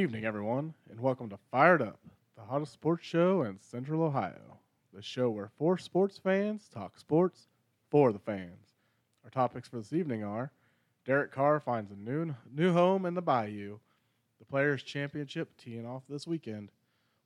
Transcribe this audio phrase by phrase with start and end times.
[0.00, 2.00] evening, everyone, and welcome to Fired Up,
[2.34, 4.58] the hottest sports show in Central Ohio.
[4.94, 7.48] The show where four sports fans talk sports
[7.90, 8.76] for the fans.
[9.22, 10.52] Our topics for this evening are
[11.04, 13.78] Derek Carr finds a new, new home in the Bayou,
[14.38, 16.70] the Players' Championship teeing off this weekend,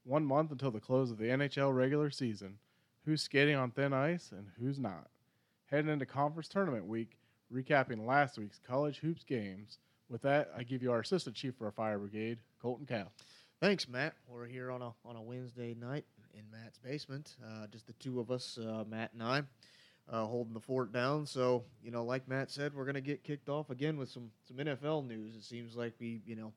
[0.02, 2.58] one month until the close of the NHL regular season,
[3.04, 5.10] who's skating on thin ice and who's not.
[5.66, 7.18] Heading into conference tournament week,
[7.54, 9.78] recapping last week's college hoops games.
[10.08, 13.06] With that, I give you our assistant chief for our fire brigade, Colton Cow.
[13.60, 14.14] Thanks, Matt.
[14.28, 16.04] We're here on a on a Wednesday night
[16.34, 17.36] in Matt's basement.
[17.42, 19.42] Uh, just the two of us, uh, Matt and I,
[20.10, 21.24] uh, holding the fort down.
[21.24, 24.58] So you know, like Matt said, we're gonna get kicked off again with some some
[24.58, 25.34] NFL news.
[25.36, 26.52] It seems like we, you know,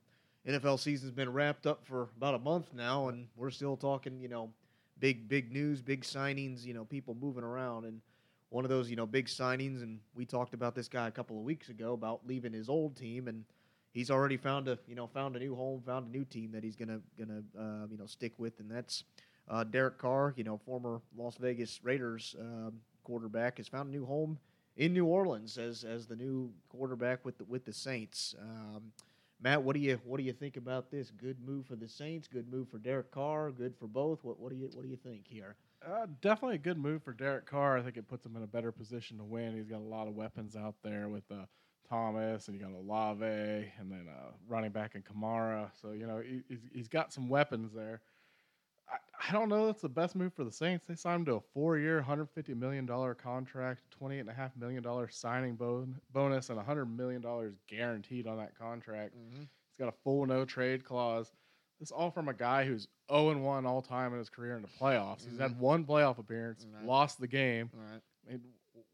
[0.45, 4.27] NFL season's been wrapped up for about a month now, and we're still talking, you
[4.27, 4.51] know,
[4.99, 6.65] big big news, big signings.
[6.65, 8.01] You know, people moving around and.
[8.49, 11.37] One of those, you know, big signings, and we talked about this guy a couple
[11.37, 13.43] of weeks ago about leaving his old team, and
[13.91, 16.63] he's already found a you know found a new home, found a new team that
[16.63, 19.03] he's gonna gonna uh, you know stick with, and that's
[19.49, 24.05] uh, Derek Carr, you know former Las Vegas Raiders um, quarterback, has found a new
[24.05, 24.37] home
[24.77, 28.35] in New Orleans as as the new quarterback with the with the Saints.
[28.41, 28.91] Um,
[29.41, 31.11] Matt, what do you what do you think about this?
[31.11, 34.23] Good move for the Saints, good move for Derek Carr, good for both.
[34.23, 35.55] What what do you what do you think here?
[35.85, 37.77] Uh, definitely a good move for Derek Carr.
[37.77, 39.55] I think it puts him in a better position to win.
[39.55, 41.45] He's got a lot of weapons out there with uh,
[41.87, 45.69] Thomas, and you got Olave, and then uh, running back in Kamara.
[45.79, 48.01] So you know he, he's, he's got some weapons there.
[48.91, 50.85] I, I don't know that's the best move for the Saints.
[50.87, 54.81] They signed him to a four-year, 150 million dollar contract, 28 and a half million
[54.81, 59.15] dollar signing bon- bonus, and 100 million dollars guaranteed on that contract.
[59.15, 59.41] Mm-hmm.
[59.41, 61.31] He's got a full no trade clause.
[61.79, 64.63] This all from a guy who's 0 and 1 all time in his career in
[64.63, 65.29] the playoffs.
[65.29, 66.85] He's had one playoff appearance, Right.
[66.85, 67.69] lost the game.
[67.73, 68.01] Right.
[68.27, 68.41] I mean,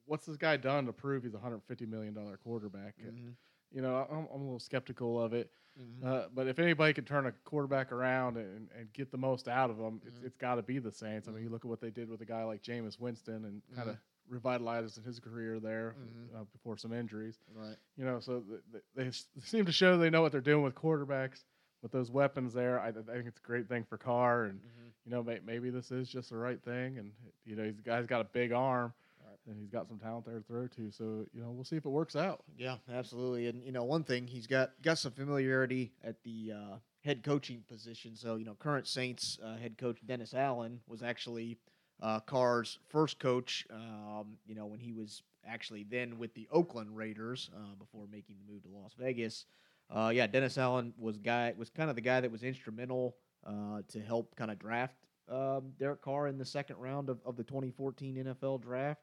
[0.06, 2.96] what's this guy done to prove he's a 150 million dollar quarterback?
[3.00, 3.30] Mm-hmm.
[3.72, 5.50] You know, I'm, I'm a little skeptical of it.
[5.82, 6.08] Mm-hmm.
[6.08, 9.72] Uh, but if anybody can turn a quarterback around and, and get the most out
[9.72, 10.26] of him, it's, Mhm.
[10.26, 11.28] it's got to be the Saints.
[11.28, 13.62] I mean, you look at what they did with a guy like Jameis Winston and
[13.76, 13.98] kind of
[14.30, 16.42] revitalized his career there Mhm.
[16.42, 17.40] uh, before some injuries.
[17.56, 17.76] Right.
[17.98, 20.64] You know, so th- th- they s- seem to show they know what they're doing
[20.64, 21.44] with quarterbacks.
[21.84, 24.88] With those weapons there, I, I think it's a great thing for Carr, and Mm-hmm.
[25.06, 26.98] you know may, maybe this is just the right thing.
[26.98, 27.12] And
[27.46, 29.38] you know, he's the guy's got a big arm, Right.
[29.48, 30.92] and he's got some talent there to throw to.
[30.92, 32.44] So you know, we'll see if it works out.
[32.58, 33.48] Yeah, absolutely.
[33.48, 37.64] And you know, one thing he's got got some familiarity at the uh, head coaching
[37.68, 38.16] position.
[38.16, 41.58] So you know, current Saints uh, head coach Dennis Allen was actually
[42.02, 43.68] uh, Carr's first coach.
[43.70, 48.38] Um, you know, when he was actually then with the Oakland Raiders uh, before making
[48.38, 49.46] the move to Las Vegas.
[49.90, 53.82] Uh, yeah, Dennis Allen was guy was kind of the guy that was instrumental uh,
[53.90, 54.96] to help kind of draft
[55.30, 59.02] um, Derek Carr in the second round of, of the 2014 NFL draft.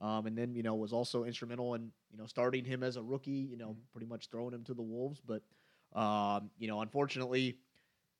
[0.00, 3.02] Um, and then you know was also instrumental in you know starting him as a
[3.02, 3.30] rookie.
[3.50, 5.20] You know, pretty much throwing him to the wolves.
[5.20, 5.42] But
[5.94, 7.58] um, you know, unfortunately,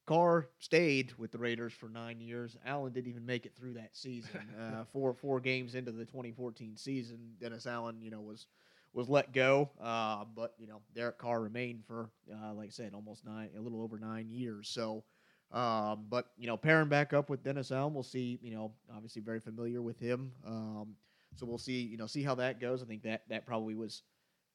[0.06, 2.54] Carr stayed with the Raiders for nine years.
[2.66, 4.40] Allen didn't even make it through that season.
[4.60, 8.46] uh, four four games into the 2014 season, Dennis Allen, you know, was
[8.92, 9.70] was let go.
[9.80, 13.60] Uh, but you know, Derek Carr remained for, uh, like I said, almost nine, a
[13.60, 14.68] little over nine years.
[14.68, 15.04] So.
[15.52, 18.38] Um, but you know, pairing back up with Dennis Allen, we'll see.
[18.40, 20.30] You know, obviously very familiar with him.
[20.46, 20.94] Um,
[21.34, 22.82] so we'll see, you know, see how that goes.
[22.82, 24.02] I think that that probably was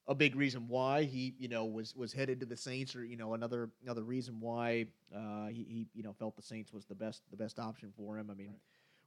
[0.07, 3.17] a big reason why he, you know, was was headed to the Saints, or you
[3.17, 4.85] know, another another reason why
[5.15, 8.17] uh, he, he, you know, felt the Saints was the best the best option for
[8.17, 8.29] him.
[8.29, 8.59] I mean, Right.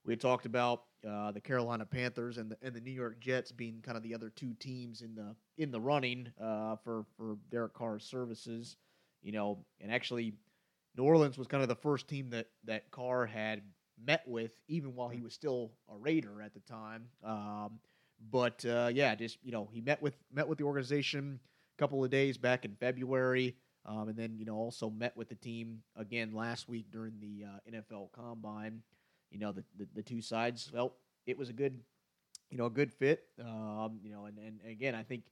[0.09, 3.81] We talked about uh, the Carolina Panthers and the and the New York Jets being
[3.83, 7.75] kind of the other two teams in the in the running uh, for for Derek
[7.75, 8.77] Carr's services.
[9.23, 10.33] You know, and actually,
[10.97, 13.61] New Orleans was kind of the first team that that Carr had
[14.03, 17.09] met with, even while he was still a Raider at the time.
[17.23, 17.79] Um,
[18.31, 21.39] but uh, yeah, just you know, he met with met with the organization
[21.77, 25.29] a couple of days back in February, um, and then you know also met with
[25.29, 28.83] the team again last week during the uh, NFL Combine.
[29.31, 30.94] You know, the, the the two sides felt
[31.27, 31.80] it was a good,
[32.51, 33.25] you know, a good fit.
[33.41, 35.25] Um, you know, and, and again, I think.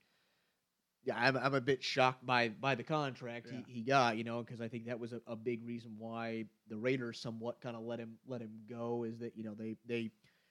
[1.05, 3.61] Yeah, I'm, I'm a bit shocked by by the contract Yeah.
[3.69, 6.47] he, he got, you know, because I think that was a, a big reason why
[6.69, 9.05] the Raiders somewhat kind of let him let him go.
[9.05, 10.11] Is that you know they they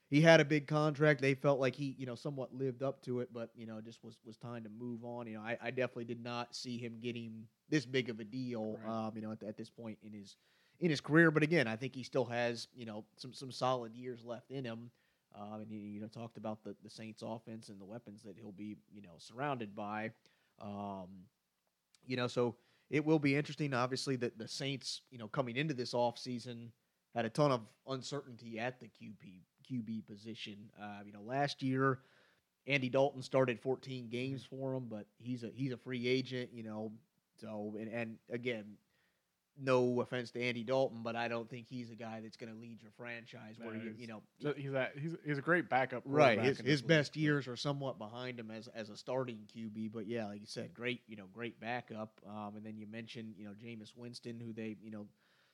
[0.10, 1.20] he had a big contract.
[1.20, 4.04] They felt like he, you know, somewhat lived up to it, but you know, just
[4.04, 5.28] was was time to move on.
[5.28, 8.78] You know, I, I definitely did not see him getting this big of a deal.
[8.86, 9.08] Right.
[9.08, 10.38] Um, you know, at, at this point in his
[10.80, 11.32] in his career.
[11.32, 14.66] But again, I think he still has you know some some solid years left in
[14.66, 14.92] him.
[15.38, 18.36] Um, and he you know talked about the the Saints offense and the weapons that
[18.38, 20.12] he'll be you know surrounded by.
[20.62, 21.08] Um,
[22.06, 22.56] you know, so
[22.90, 23.74] it will be interesting.
[23.74, 26.70] Obviously, that the Saints, you know, coming into this offseason
[27.14, 30.58] had a ton of uncertainty at the QB QB position.
[30.82, 32.00] Uh, you know, last year
[32.68, 36.50] Andy Dalton started 14 games for him, but he's a he's a free agent.
[36.54, 36.92] You know,
[37.40, 38.66] so and, and again,
[39.62, 42.60] no offense to Andy Dalton, but I don't think he's a guy that's going to
[42.60, 43.56] lead your franchise.
[43.62, 46.04] Where you you know He's a, he's he's a great backup.
[46.06, 46.40] Right.
[46.40, 49.92] His, his this league, best years are somewhat behind him as as a starting QB,
[49.94, 52.20] but yeah, like you said, great, you know, great backup.
[52.28, 55.08] Um, and then you mentioned, you know, Jameis Winston, who they, you know,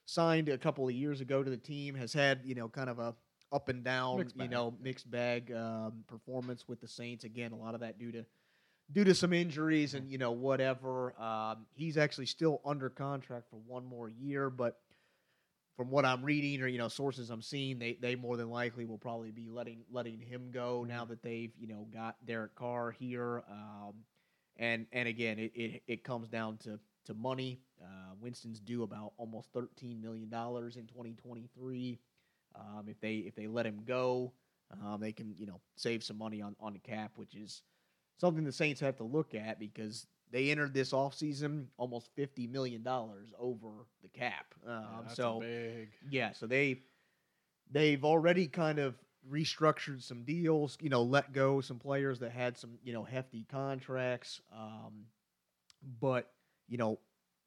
[0.06, 3.00] signed a couple of years ago to the team, has had, you know, kind of
[3.00, 3.16] a
[3.52, 7.24] up and down, you know, mixed bag um, performance with the Saints.
[7.26, 8.26] Again, a lot of that due to
[8.92, 11.20] due to some injuries and you know whatever.
[11.22, 14.80] Um, he's actually still under contract for one more year, but
[15.78, 18.86] from what I'm reading or you know sources I'm seeing, they they more than likely
[18.86, 22.92] will probably be letting letting him go now that they've you know got Derek Carr
[22.92, 23.44] here.
[23.50, 23.94] Um,
[24.58, 27.60] and and again, it, it it comes down to to money.
[27.82, 32.00] Uh, Winston's due about almost 13 million dollars in 2023.
[32.56, 34.34] Um, if they if they let him go,
[34.72, 37.64] um, they can you know save some money on on the cap, which is
[38.18, 42.84] something the Saints have to look at because they entered this offseason almost fifty million
[42.84, 43.70] dollars over
[44.02, 44.54] the cap.
[44.66, 45.90] Um, Yeah, that's so big.
[46.10, 46.84] yeah, so they
[47.70, 48.96] they've already kind of
[49.30, 53.46] restructured some deals, you know, let go some players that had some, you know, hefty
[53.50, 54.42] contracts.
[54.52, 55.06] Um,
[56.00, 56.32] but,
[56.68, 57.00] you know,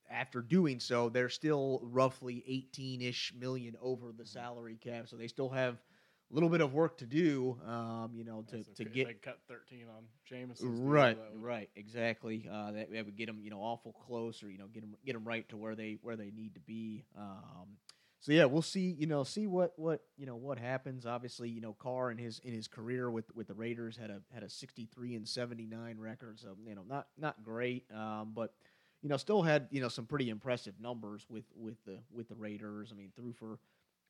[0.08, 5.08] after doing so, they're still roughly 18-ish million over the salary cap.
[5.08, 5.82] So they still have
[6.31, 9.87] little bit of work to do, um, you know, to, to get they cut 13
[9.97, 10.59] on Jameis.
[10.62, 12.49] right right exactly.
[12.50, 14.94] Uh, that, that would get them you know awful close or you know get them
[15.05, 17.76] get them right to where they where they need to be um,
[18.21, 21.05] so yeah we'll see you know see what what you know what happens.
[21.05, 24.20] Obviously you know Carr in his in his career with with the Raiders had a
[24.32, 28.55] had a 63 and 79 record so you know not not great um, but
[29.03, 32.35] you know still had you know some pretty impressive numbers with with the with the
[32.35, 32.91] Raiders.
[32.91, 33.59] I mean threw for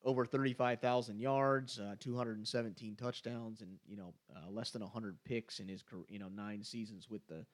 [0.04, 5.68] over 35,000 yards, uh, 217 touchdowns, and you know uh, less than 100 picks in
[5.68, 7.44] his car- you know nine seasons with the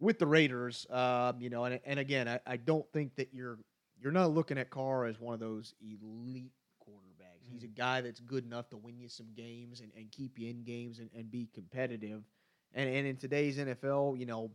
[0.00, 0.86] with the Raiders.
[0.90, 3.58] Um, you know, and and again, I, I don't think that you're
[4.00, 6.52] you're not looking at Carr as one of those elite
[6.82, 7.50] quarterbacks.
[7.50, 10.50] He's a guy that's good enough to win you some games and, and keep you
[10.50, 12.22] in games and, and be competitive.
[12.74, 14.50] And and in today's NFL, you know,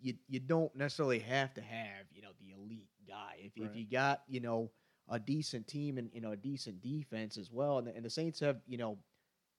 [0.00, 3.36] you you don't necessarily have to have you know the elite guy.
[3.38, 3.70] If Right.
[3.70, 4.70] if you got you know
[5.10, 8.10] a decent team and you know a decent defense as well, and the, and the
[8.10, 8.98] Saints have you know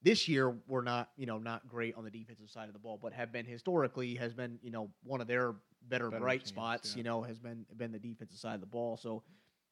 [0.01, 2.99] this year we're not you know not great on the defensive side of the ball,
[3.01, 5.55] but have been historically has been you know one of their
[5.87, 6.91] better, Better bright teams, spots.
[6.91, 6.97] yeah.
[6.97, 8.97] You know has been been the defensive side of the ball.
[8.97, 9.23] So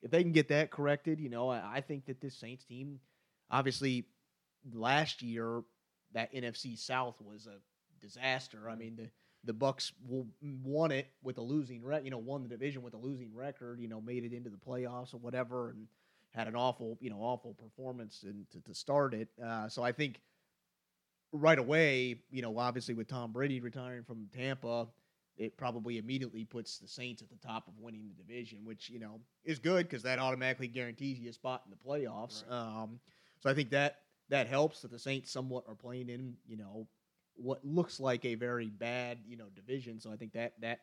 [0.01, 2.99] if they can get that corrected, you know I, I think that this Saints team,
[3.51, 4.05] obviously
[4.73, 5.61] last year
[6.13, 7.57] that NFC South was a
[8.01, 8.69] disaster.
[8.69, 8.77] I Mhm.
[8.79, 9.09] mean the
[9.47, 10.27] the Bucs will,
[10.63, 12.05] won it with a losing record.
[12.05, 13.79] You know, won the division with a losing record.
[13.79, 15.87] You know, made it into the playoffs or whatever, and
[16.33, 19.29] had an awful, you know, awful performance and to, to start it.
[19.43, 20.21] Uh, so I think
[21.31, 24.87] right away, you know, obviously with Tom Brady retiring from Tampa,
[25.37, 28.99] it probably immediately puts the Saints at the top of winning the division, which you
[28.99, 32.43] know is good because that automatically guarantees you a spot in the playoffs.
[32.49, 32.57] Right.
[32.57, 32.99] Um,
[33.39, 33.99] so I think that
[34.29, 36.87] that helps that the Saints somewhat are playing in, you know,
[37.37, 39.99] what looks like a very bad, you know, division.
[39.99, 40.79] So I think that that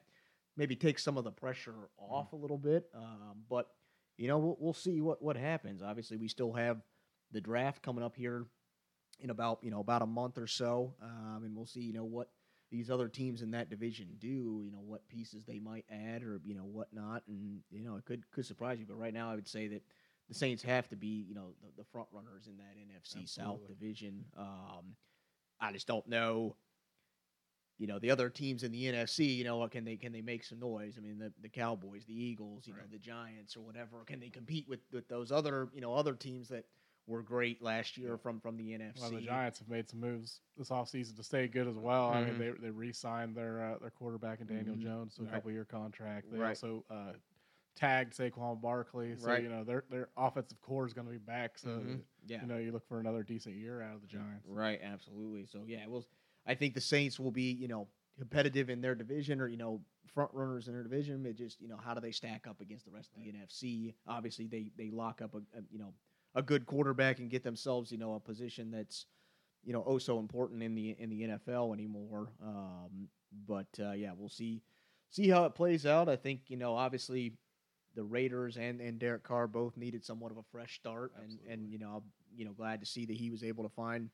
[0.56, 2.86] maybe takes some of the pressure off a little bit.
[2.94, 3.68] Um, but
[4.16, 5.82] you know, we'll, we'll see what what happens.
[5.82, 6.80] Obviously, we still have
[7.32, 8.46] the draft coming up here
[9.20, 12.04] in about you know about a month or so, um, and we'll see you know
[12.04, 12.28] what
[12.70, 14.62] these other teams in that division do.
[14.64, 18.04] You know what pieces they might add or you know whatnot, and you know it
[18.04, 18.86] could could surprise you.
[18.86, 19.82] But right now, I would say that
[20.28, 23.60] the Saints have to be you know the, the front runners in that NFC South
[23.66, 24.24] division.
[24.38, 24.96] Um,
[25.64, 26.56] I just don't know.
[27.78, 29.36] You know the other teams in the NFC.
[29.36, 30.94] You know can they can they make some noise?
[30.96, 34.04] I mean the, the Cowboys, the Eagles, you know the Giants or whatever.
[34.06, 36.66] Can they compete with, with those other you know other teams that
[37.06, 39.00] were great last year from from the NFC?
[39.00, 42.10] Well, the Giants have made some moves this offseason to stay good as well.
[42.10, 42.38] I mean, Mhm.
[42.38, 44.80] they they re-signed their uh, their quarterback in Daniel Mhm.
[44.82, 45.32] Jones to a Right.
[45.34, 46.30] couple year contract.
[46.30, 46.50] They Right.
[46.50, 47.14] also uh,
[47.76, 49.42] tagged Saquon Barkley, so Right.
[49.42, 51.58] you know their their offensive core is going to be back.
[51.58, 52.02] So Mhm.
[52.26, 54.46] yeah, you know you look for another decent year out of the Giants.
[54.48, 55.46] Right, absolutely.
[55.46, 56.04] So yeah, well,
[56.46, 57.88] I think the Saints will be you know
[58.18, 61.26] competitive in their division or you know front runners in their division.
[61.26, 63.94] It just you know how do they stack up against the rest of the NFC?
[64.06, 65.92] Obviously, they they lock up a, a you know
[66.36, 69.06] a good quarterback and get themselves you know a position that's
[69.64, 72.32] you know oh so important in the in the NFL anymore.
[72.40, 73.08] Um,
[73.46, 74.62] but uh, yeah, we'll see
[75.10, 76.08] see how it plays out.
[76.08, 77.36] I think you know obviously
[77.94, 81.52] the Raiders and, and Derek Carr both needed somewhat of a fresh start, and, Absolutely.
[81.52, 82.02] and you know I'm
[82.36, 84.10] you know glad to see that he was able to find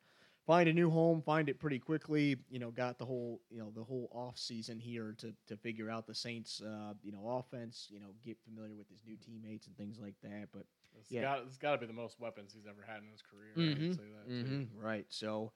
[0.47, 2.37] find a new home, find it pretty quickly.
[2.49, 5.91] You know, got the whole you know the whole off season here to to figure
[5.91, 7.89] out the Saints uh, you know offense.
[7.91, 10.49] You know, get familiar with his new teammates and things like that.
[10.53, 10.67] But
[10.99, 11.23] It's Yeah.
[11.23, 13.55] got it's got to be the most weapons he's ever had in his career.
[13.57, 13.97] Mhm.
[13.97, 14.69] say that too.
[14.75, 15.53] right, so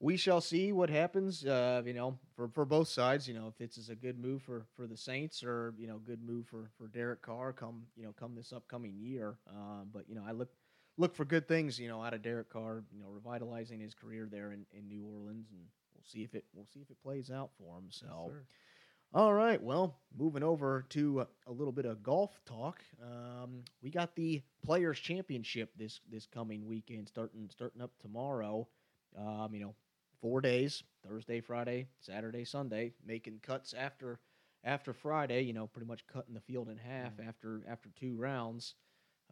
[0.00, 1.44] we shall see what happens.
[1.44, 3.26] Uh, you know, for, for both sides.
[3.26, 5.98] You know, if this is a good move for, for the Saints or you know,
[5.98, 9.36] good move for, for Derek Carr come you know come this upcoming year.
[9.50, 10.50] Um, but you know, I look
[10.96, 11.78] look for good things.
[11.78, 12.84] You know, out of Derek Carr.
[12.92, 15.62] You know, revitalizing his career there in, in New Orleans, and
[15.94, 17.86] we'll see if it we'll see if it plays out for him.
[17.90, 18.32] So.
[18.34, 18.44] Yes.
[19.14, 19.62] All right.
[19.62, 22.82] Well, moving over to a, a little bit of golf talk.
[23.02, 28.68] Um, we got the Players Championship this this coming weekend, starting starting up tomorrow.
[29.16, 29.74] Um, you know,
[30.20, 32.92] four days: Thursday, Friday, Saturday, Sunday.
[33.04, 34.18] Making cuts after
[34.64, 35.42] after Friday.
[35.42, 38.74] You know, pretty much cutting the field in half after after two rounds.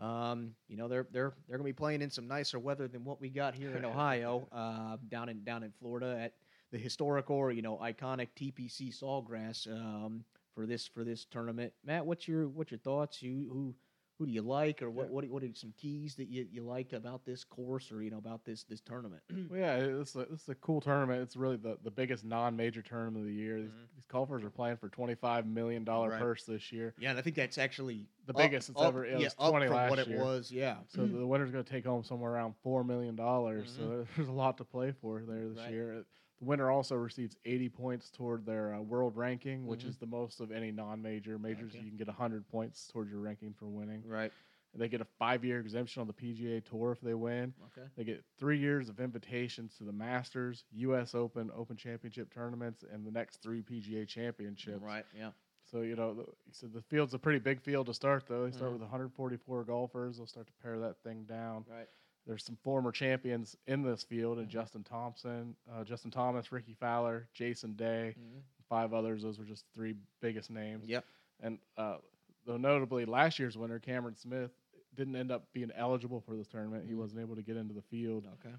[0.01, 3.21] Um, you know, they're they're they're gonna be playing in some nicer weather than what
[3.21, 6.35] we got here in Ohio, uh, down in down in Florida at
[6.73, 10.25] the historical or you know iconic TPC Sawgrass um,
[10.55, 11.73] for this for this tournament.
[11.85, 13.23] Matt, what's your what's your thoughts?
[13.23, 13.75] You who
[14.19, 15.13] who do you like, or what Yeah.
[15.13, 18.11] what are, what are some keys that you, you like about this course, or you
[18.11, 19.23] know about this this tournament?
[19.51, 21.21] Well, yeah, this is, a, this is a cool tournament.
[21.23, 23.61] It's really the, the biggest non-major tournament of the year.
[23.61, 23.95] These, Mhm.
[23.95, 26.21] these golfers are playing for twenty-five million dollar Right.
[26.21, 26.95] purse this year.
[26.99, 29.37] yeah, and I think that's actually The up- biggest it's up- ever- it yeah, was
[29.39, 30.25] up 20 from what last it year.
[30.25, 30.51] was.
[30.51, 33.71] Yeah, So the winner's going to take home somewhere around four million dollars.
[33.73, 33.77] Mhm.
[33.77, 35.71] So there's a lot to play for there this Right.
[35.73, 36.05] year.
[36.41, 39.89] The winner also receives 80 points toward their uh, world ranking, which Mhm.
[39.89, 41.39] is the most of any non-major.
[41.39, 41.83] Majors, Okay.
[41.83, 44.03] you can get 100 points towards your ranking for winning.
[44.07, 44.33] right.
[44.73, 47.55] And They get a five-year exemption on the PGA Tour if they win.
[47.69, 47.89] Okay.
[47.97, 51.15] They get three years of invitations to the Masters, U.S.
[51.15, 54.83] Open, Open Championship tournaments, and the next three PGA Championships.
[54.83, 55.07] Right.
[55.17, 55.33] Yeah.
[55.63, 58.27] So you know, the, so the field's a pretty big field to start.
[58.27, 58.75] Though they start Mhm.
[58.75, 60.19] with 144 golfers.
[60.19, 61.65] They'll start to pare that thing down.
[61.67, 61.89] Right.
[62.27, 64.51] There's some former champions in this field, and Mhm.
[64.51, 68.43] Justin Thompson, uh, Justin Thomas, Rickie Fowler, Jason Day, Mhm.
[68.69, 69.23] five others.
[69.23, 70.89] Those were just three biggest names.
[70.89, 71.05] Yep.
[71.41, 71.99] And uh,
[72.45, 74.51] though notably, last year's winner, Cameron Smith,
[74.95, 76.85] didn't end up being eligible for this tournament.
[76.87, 76.99] He Mhm.
[76.99, 78.27] wasn't able to get into the field.
[78.41, 78.55] Okay.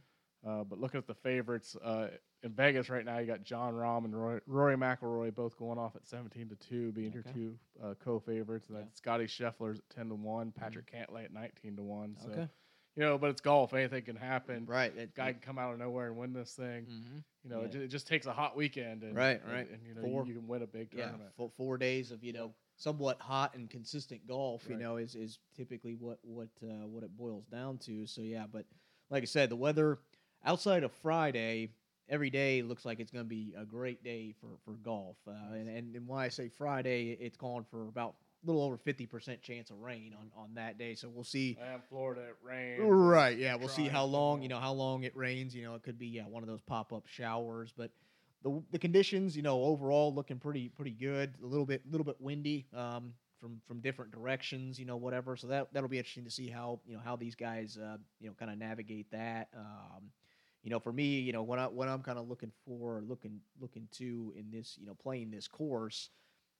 [0.45, 4.05] Uh, but looking at the favorites uh, in Vegas right now, you got Jon Rahm
[4.05, 7.95] and Roy, Rory McIlroy both going off at 17 to two, being your two uh,
[7.95, 8.67] co-favorites.
[8.69, 8.91] And then Yeah.
[8.93, 12.15] Scottie Scheffler's at 10 to one, Patrick Cantlay at 19 to one.
[12.17, 12.47] So Okay.
[12.97, 13.73] You know, but it's golf.
[13.73, 14.65] Anything can happen.
[14.65, 14.93] Right.
[14.97, 16.85] It, Guy can come out of nowhere and win this thing.
[16.87, 17.23] Mhm.
[17.43, 17.69] You know, it, Yeah.
[17.79, 19.03] ju- it just takes a hot weekend.
[19.03, 19.69] And, Right, right.
[19.69, 22.23] And, you know, Four- you, you can win a big yeah, four, four days of
[22.23, 26.87] you know somewhat hot and consistent golf, you know, is, is typically what what uh,
[26.87, 28.05] what it boils down to.
[28.07, 28.65] So yeah, but
[29.09, 29.99] like I said, the weather
[30.43, 31.69] outside of Friday,
[32.09, 35.17] every day looks like it's going to be a great day for for golf.
[35.27, 39.05] Uh, and, and and when I say Friday, it's gone for about little over fifty
[39.05, 40.95] percent chance of rain on on that day.
[40.95, 41.57] So we'll see.
[41.71, 42.81] And Florida, it rains.
[42.83, 43.37] Right.
[43.37, 43.55] Yeah.
[43.55, 45.55] We'll see how long, you know, how long it rains.
[45.55, 47.91] You know, it could be yeah one of those pop up showers, but
[48.43, 51.35] the the conditions, you know, overall looking pretty pretty good.
[51.43, 54.79] A little bit little bit windy um, from from different directions.
[54.79, 55.35] You know, whatever.
[55.35, 58.27] So that that'll be interesting to see how you know how these guys uh, you
[58.27, 59.49] know kind of navigate that.
[59.55, 60.11] Um,
[60.63, 63.39] you know, for me, you know, what I what I'm kind of looking for, looking
[63.59, 66.09] looking to in this, you know, playing this course,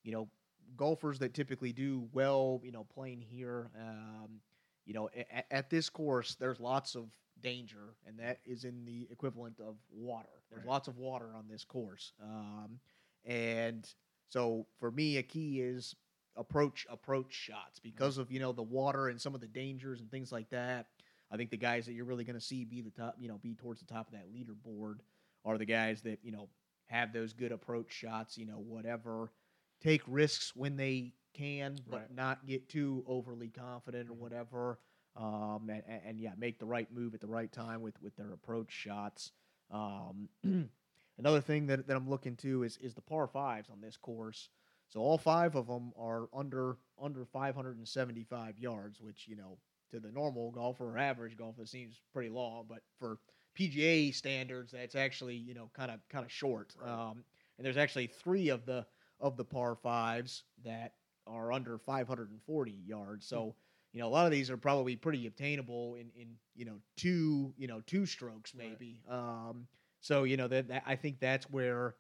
[0.04, 0.30] you know,
[0.76, 4.42] golfers that typically do well, you know, playing here, um,
[4.86, 7.06] you know, at, at this course, there's lots of
[7.42, 10.30] danger, and that is in the equivalent of water.
[10.50, 10.70] There's Right.
[10.72, 12.80] lots of water on this course, um,
[13.26, 13.88] and
[14.30, 15.96] so for me, a key is
[16.36, 20.10] approach approach shots because of you know the water and some of the dangers and
[20.12, 20.88] things like that.
[21.32, 23.38] I think the guys that you're really going to see be the top, you know,
[23.38, 25.00] be towards the top of that leaderboard
[25.44, 26.48] are the guys that you know
[26.88, 28.38] have those good approach shots.
[28.38, 29.32] You know, whatever,
[29.80, 32.10] take risks when they can, but Right.
[32.10, 34.20] not get too overly confident or Mhm.
[34.20, 34.80] whatever.
[35.16, 38.16] Um, and, and, and yeah, make the right move at the right time with with
[38.16, 39.32] their approach shots.
[39.72, 40.30] Um,
[41.18, 44.50] another thing that, that I'm looking to is is the par fives on this course.
[44.88, 49.60] So all five of them are under under 575 yards, which you know
[49.92, 53.20] to the normal golfer or average golfer seems pretty long, but for
[53.54, 56.76] PGA standards, that's actually you know kind of kind of short.
[56.80, 56.90] Right.
[56.90, 57.24] Um,
[57.58, 58.86] and there's actually three of the
[59.20, 60.94] of the par fives that
[61.26, 63.28] are under 540 yards.
[63.28, 63.56] So
[63.94, 67.54] you know a lot of these are probably pretty obtainable in in you know two
[67.58, 68.70] you know two strokes Right.
[68.70, 69.02] maybe.
[69.10, 69.68] Um,
[70.02, 71.96] so you know that, that I think that's where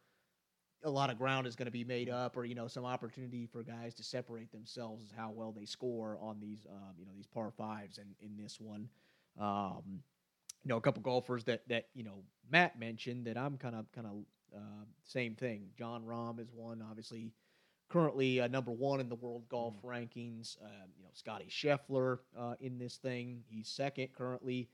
[0.84, 3.48] a lot of ground is going to be made up, or you know, some opportunity
[3.48, 7.12] for guys to separate themselves is how well they score on these, um, you know,
[7.16, 8.88] these par fives and in this one.
[9.40, 10.04] Um,
[10.64, 13.92] you know, a couple golfers that that you know Matt mentioned that I'm kind of
[13.92, 14.14] kind of
[14.56, 15.70] uh, same thing.
[15.78, 17.32] Jon Rahm is one, obviously,
[17.90, 20.58] currently uh, number one in the world golf rankings.
[20.62, 24.70] Uh, you know, Scottie Scheffler uh, in this thing, he's second currently.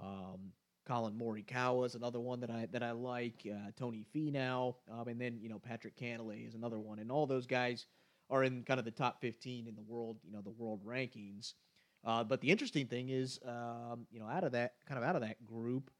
[0.00, 0.52] Um,
[0.86, 3.46] Collin Morikawa is another one that I that I like.
[3.50, 7.26] Uh, Tony Finau, um, and then you know Patrick Cantlay is another one, and all
[7.26, 7.86] those guys
[8.30, 11.54] are in kind of the top 15 in the world, you know, the world rankings.
[12.04, 15.16] Uh, but the interesting thing is, um, you know, out of that kind of out
[15.16, 15.90] of that group,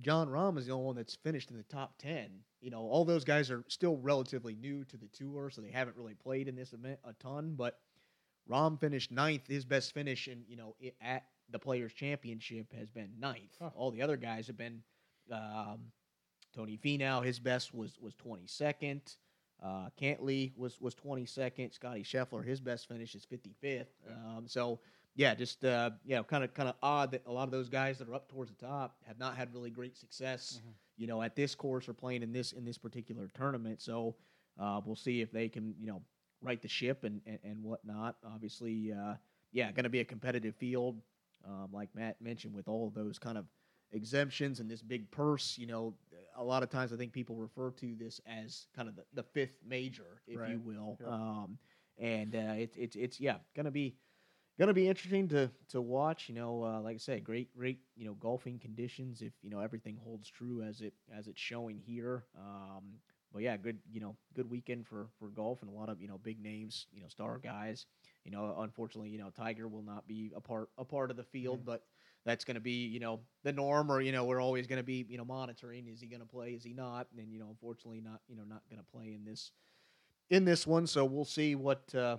[0.00, 2.30] Jon Rahm is the only one that's finished in the top ten.
[2.60, 5.96] You know, all those guys are still relatively new to the tour, so they haven't
[5.96, 7.54] really played in this event a ton.
[7.56, 7.78] But
[8.50, 9.46] Rahm finished ninth.
[9.48, 13.54] His best finish in you know i- at the Players Championship has been ninth.
[13.60, 13.70] Huh.
[13.74, 14.82] All the other guys have been
[15.30, 15.80] um,
[16.54, 17.24] Tony Finau.
[17.24, 19.16] His best was was twenty second.
[19.62, 21.70] Uh, Cantlay was was twenty second.
[21.72, 23.92] Scottie Scheffler, his best finish is fifty fifth.
[24.06, 24.14] Yeah.
[24.36, 24.80] Um, so
[25.14, 27.68] yeah, just uh, you know, kind of kind of odd that a lot of those
[27.68, 30.60] guys that are up towards the top have not had really great success.
[30.64, 30.72] Mhm.
[30.96, 33.80] You know, at this course or playing in this in this particular tournament.
[33.80, 34.16] So
[34.58, 36.02] uh, we'll see if they can you know
[36.40, 38.16] right the ship and and, and whatnot.
[38.24, 39.14] Obviously, uh,
[39.52, 41.00] yeah, going to be a competitive field,
[41.46, 43.46] um, like Matt mentioned, with all of those kind of
[43.92, 45.58] exemptions and this big purse.
[45.58, 45.94] You know,
[46.36, 49.22] a lot of times I think people refer to this as kind of the, the
[49.22, 50.96] fifth major, if you will.
[51.00, 51.08] Yep.
[51.08, 51.58] Um,
[51.98, 53.96] and uh, it's it's it's yeah, going to be
[54.58, 56.28] going to be interesting to to watch.
[56.28, 59.60] You know, uh, like I said, great great you know golfing conditions if you know
[59.60, 62.24] everything holds true as it as it's showing here.
[62.38, 62.94] Um,
[63.32, 66.08] but yeah, good you know good weekend for for golf and a lot of you
[66.08, 67.86] know big names, you know star guys.
[68.24, 71.24] You know, unfortunately, you know Tiger will not be a part a part of the
[71.24, 71.64] field, Mhm.
[71.66, 71.84] but
[72.24, 74.84] that's going to be you know the norm, or you know we're always going to
[74.84, 75.88] be you know monitoring.
[75.88, 76.52] Is he going to play?
[76.52, 77.08] Is he not?
[77.16, 79.50] And you know, unfortunately, not you know not going to play in this
[80.30, 80.86] in this one.
[80.86, 81.94] So we'll see what.
[81.94, 82.18] Uh,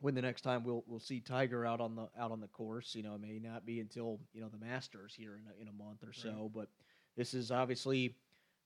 [0.00, 2.94] when the next time we'll we'll see Tiger out on the out on the course.
[2.94, 5.68] You know, it may not be until you know the Masters here in a, in
[5.68, 6.50] a month or so.
[6.54, 6.68] But
[7.16, 8.16] this is obviously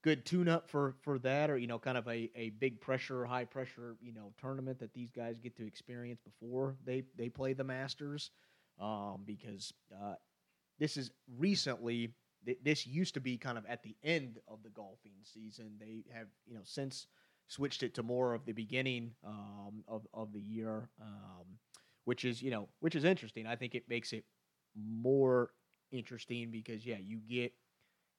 [0.03, 3.25] good tune up for for that, or you know, kind of a, a big pressure,
[3.25, 7.53] high pressure, you know, tournament that these guys get to experience before they they play
[7.53, 8.31] the Masters,
[8.79, 10.15] um, because uh,
[10.79, 12.13] this is recently.
[12.45, 15.77] th- This used to be kind of at the end of the golfing season.
[15.79, 17.07] They have, you know, since
[17.51, 21.45] switched it to more of the beginning um, of of the year, um,
[22.05, 23.45] which is you know which is interesting.
[23.45, 24.23] I think it makes it
[24.75, 25.51] more
[25.91, 27.53] interesting because yeah, you get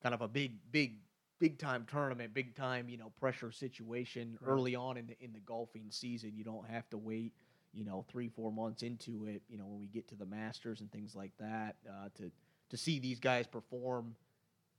[0.03, 0.99] kind of a big big
[1.39, 4.53] big time tournament, big time you know pressure situation Right.
[4.53, 6.33] early on in the in the golfing season.
[6.35, 7.33] You don't have to wait
[7.73, 9.43] you know three four months into it.
[9.49, 12.31] You know when we get to the Masters and things like that uh, to
[12.71, 14.15] to see these guys perform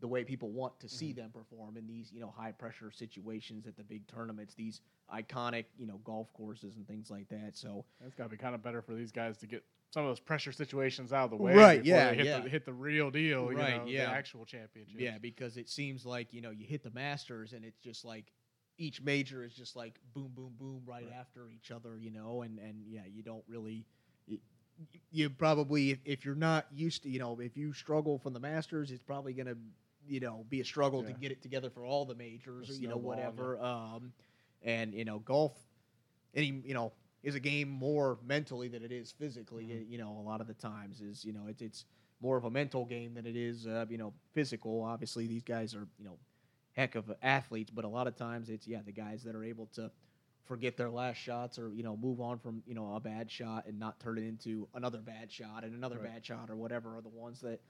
[0.03, 1.15] the way people want to see Mhm.
[1.15, 4.81] them perform in these you know high pressure situations at the big tournaments these
[5.13, 8.53] iconic you know golf courses and things like that so It's got to be kind
[8.53, 11.37] of better for these guys to get some of those pressure situations out of the
[11.37, 11.53] way.
[11.53, 12.39] Right, yeah, hit yeah.
[12.41, 13.49] The, hit the real deal.
[13.51, 14.07] You Right, know, yeah.
[14.07, 14.99] The actual championship.
[14.99, 18.33] yeah because it seems like you know you hit the masters and it's just like
[18.77, 21.13] each major is just like boom boom boom right, Right.
[21.13, 23.85] after each other you know and and yeah you don't really
[25.11, 28.39] you probably if, if you're not used to you know if you struggle from the
[28.39, 29.57] masters it's probably going to
[30.07, 32.87] you know be a struggle to get it together for all the majors or you
[32.87, 34.11] know whatever um
[34.63, 35.53] and you know golf
[36.35, 36.91] any you know
[37.23, 39.89] is a game more mentally than it is physically Mhm.
[39.89, 41.85] you know a lot of the times is you know it's it's
[42.21, 45.75] more of a mental game than it is uh, you know physical obviously these guys
[45.75, 46.17] are you know
[46.73, 49.67] heck of athletes but a lot of times it's yeah the guys that are able
[49.67, 49.91] to
[50.45, 53.65] forget their last shots or you know move on from you know a bad shot
[53.67, 56.13] and not turn it into another bad shot and another Right.
[56.13, 57.61] bad shot or whatever are the ones that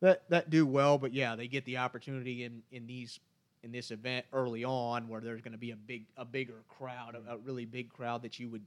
[0.00, 3.20] that that do well but yeah they get the opportunity in in these
[3.62, 7.14] in this event early on where there's going to be a big a bigger crowd
[7.14, 8.64] a, a really big crowd that you would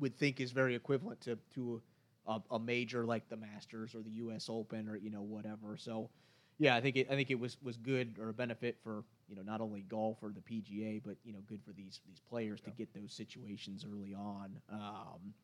[0.00, 1.80] would think is very equivalent to to
[2.28, 4.48] a, a major like the Masters or the U.S.
[4.48, 5.76] Open or you know whatever.
[5.76, 6.10] So,
[6.58, 9.36] yeah, I think it I think it was was good or a benefit for you
[9.36, 12.60] know not only golf or the PGA, but you know good for these these players
[12.62, 14.52] to get those situations early on.
[14.70, 15.34] Um,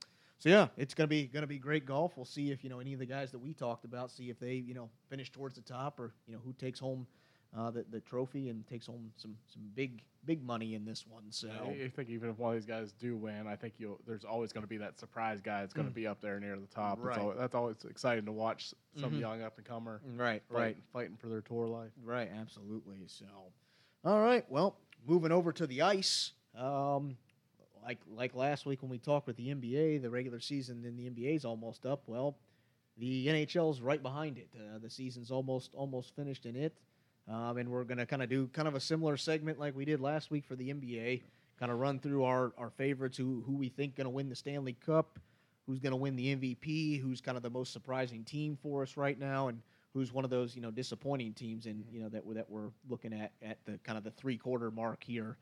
[0.45, 2.19] so yeah, it's gonna be gonna be great golf.
[2.19, 4.39] We'll see if you know any of the guys that we talked about, see if
[4.39, 7.07] they you know finish towards the top or you know who takes home.
[7.57, 11.23] Uh, the, the trophy and takes home some some big big money in this one.
[11.31, 14.01] So I think even if one of these guys do win, I think you'll.
[14.07, 15.95] There's always going to be that surprise guy that's going to Mm.
[15.95, 16.99] be up there near the top.
[17.01, 17.17] Right.
[17.17, 19.21] always, that's always exciting to watch some Mhm.
[19.21, 20.77] young up and comer right, right.
[20.93, 21.93] fighting for their tour life.
[22.03, 23.07] Right, absolutely.
[23.07, 23.25] So,
[24.05, 24.45] all right.
[24.51, 24.77] Well,
[25.07, 26.33] moving over to the ice.
[26.57, 27.17] Um,
[27.85, 31.11] like like last week when we talked with the NBA, the regular season in the
[31.11, 32.03] NBA is almost up.
[32.07, 32.37] Well,
[32.99, 34.49] the NHL's right behind it.
[34.57, 36.75] Uh, the season's almost almost finished in it,
[37.29, 40.01] um, and we're gonna kind of do kind of a similar segment like we did
[40.01, 41.23] last week for the NBA.
[41.59, 44.77] Kind of run through our our favorites, who who we think gonna win the Stanley
[44.85, 45.18] Cup,
[45.66, 49.18] who's gonna win the MVP, who's kind of the most surprising team for us right
[49.18, 49.61] now, and
[49.92, 52.70] who's one of those you know disappointing teams and you know that we're, that we're
[52.88, 55.37] looking at at the kind of the three quarter mark here.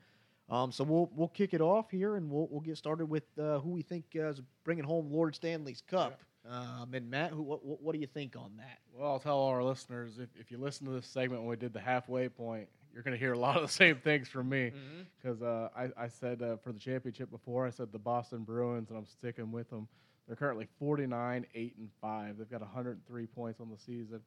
[0.51, 3.59] Um, so we'll we'll kick it off here and we'll we'll get started with uh,
[3.61, 6.21] who we think uh, is bringing home Lord Stanley's Cup.
[6.49, 8.79] Um, and Matt, who what, what do you think on that?
[8.93, 11.73] Well, I'll tell our listeners if, if you listen to this segment when we did
[11.73, 14.73] the halfway point, you're going to hear a lot of the same things from me.
[15.21, 18.91] because uh, I, I said uh, for the championship before, I said the Boston Bruins,
[18.91, 19.87] and I'm sticking with them.
[20.27, 22.39] They're currently 49, 8, and 5.
[22.39, 24.21] They've got 103 points on the season.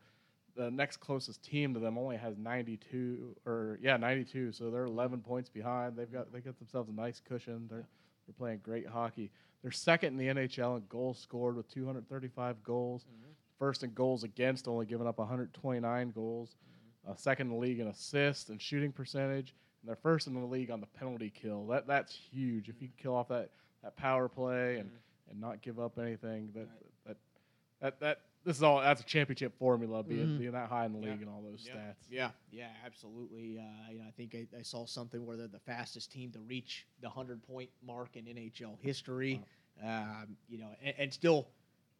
[0.56, 5.20] The next closest team to them only has 92 or yeah 92 so they're 11
[5.22, 5.96] points behind.
[5.96, 7.68] They've got they got themselves a nice cushion.
[7.70, 7.88] They're
[8.26, 9.32] they're playing great hockey.
[9.62, 13.04] They're second in the NHL in goals scored with 235 goals.
[13.04, 13.32] Mm-hmm.
[13.60, 16.56] First in goals against only giving up 129 goals.
[17.08, 19.54] Uh, second in the league in assists and shooting percentage.
[19.82, 21.68] And they're first in the league on the penalty kill.
[21.68, 22.70] That that's huge.
[22.70, 23.52] If you can kill off that
[23.84, 25.32] that power play and mm-hmm.
[25.32, 26.68] and not give up anything that
[27.06, 27.18] that
[27.82, 30.38] that that this is all that's a championship formula being Mhm.
[30.39, 31.12] being that high in the Yeah.
[31.12, 31.75] league and all those Yeah.
[31.75, 31.95] stats.
[32.10, 33.58] Yeah, yeah, absolutely.
[33.58, 36.39] Uh, you know, I think I, I saw something where they're the fastest team to
[36.41, 39.41] reach the hundred point mark in NHL history.
[39.84, 41.49] Um, you know, and, and still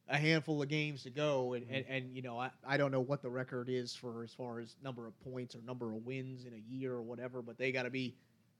[0.08, 1.53] a handful of games to go.
[1.53, 4.31] And, and, and you know, I, I don't know what the record is for as
[4.34, 7.58] far as number of points or number of wins in a year or whatever, but
[7.58, 8.15] they got to be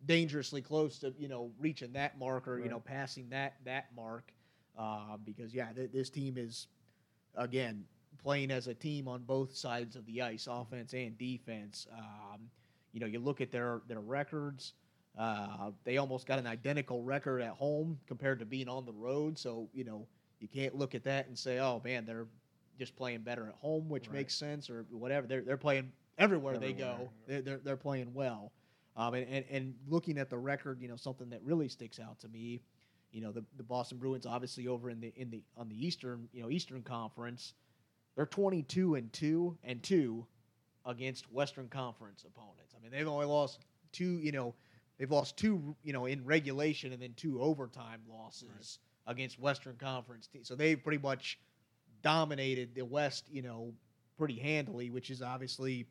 [0.06, 4.34] dangerously close to you know reaching that mark or you know passing that that mark.
[4.78, 6.68] Uh, because yeah, th- this team is
[7.38, 7.86] again
[8.22, 11.88] playing as a team on both sides of the ice, offense and defense.
[11.96, 12.50] Um,
[12.92, 14.74] you know, you look at their their records.
[15.18, 19.38] Uh, they almost got an identical record at home compared to being on the road.
[19.38, 20.08] So you know,
[20.40, 22.28] you can't look at that and say, "Oh man, they're
[22.80, 24.18] just playing better at home," which Right.
[24.18, 25.28] makes sense or whatever.
[25.28, 27.10] They're they're playing everywhere, they go.
[27.28, 28.52] They're, they're they're playing well.
[28.98, 32.20] Um, and, and and looking at the record, you know, something that really sticks out
[32.20, 32.62] to me,
[33.16, 36.28] you know, the, the Boston Bruins obviously over in the in the on the Eastern
[36.34, 37.54] you know Eastern Conference,
[38.16, 40.26] they're twenty two and two and two
[40.86, 42.74] against Western Conference opponents.
[42.78, 44.20] I mean, they've only lost two.
[44.20, 44.54] You know,
[45.00, 45.78] they've lost two.
[45.82, 50.50] You know, in regulation and then two overtime losses against Western Conference teams.
[50.50, 51.40] So they've pretty much
[52.04, 53.30] dominated the West.
[53.32, 53.72] You know,
[54.18, 55.88] pretty handily, which is obviously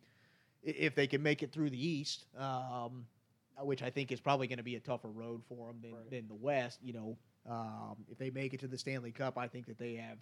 [0.63, 2.27] if they can make it through the East.
[2.37, 3.07] Um,
[3.63, 6.11] which I think is probably going to be a tougher road for them than, Right.
[6.11, 6.81] than the West.
[6.83, 9.95] You know, um, if they make it to the Stanley Cup, I think that they
[9.95, 10.19] have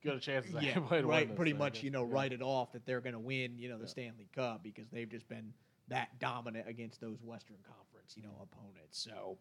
[0.00, 0.54] Good chances.
[0.62, 1.36] Yeah, can play win right.
[1.36, 2.14] Pretty thing, much, you know, yeah.
[2.14, 3.88] write it off that they're going to win, you know, the Yeah.
[3.88, 5.52] Stanley Cup because they've just been
[5.88, 8.98] that dominant against those Western Conference, you know, opponents.
[9.00, 9.38] So,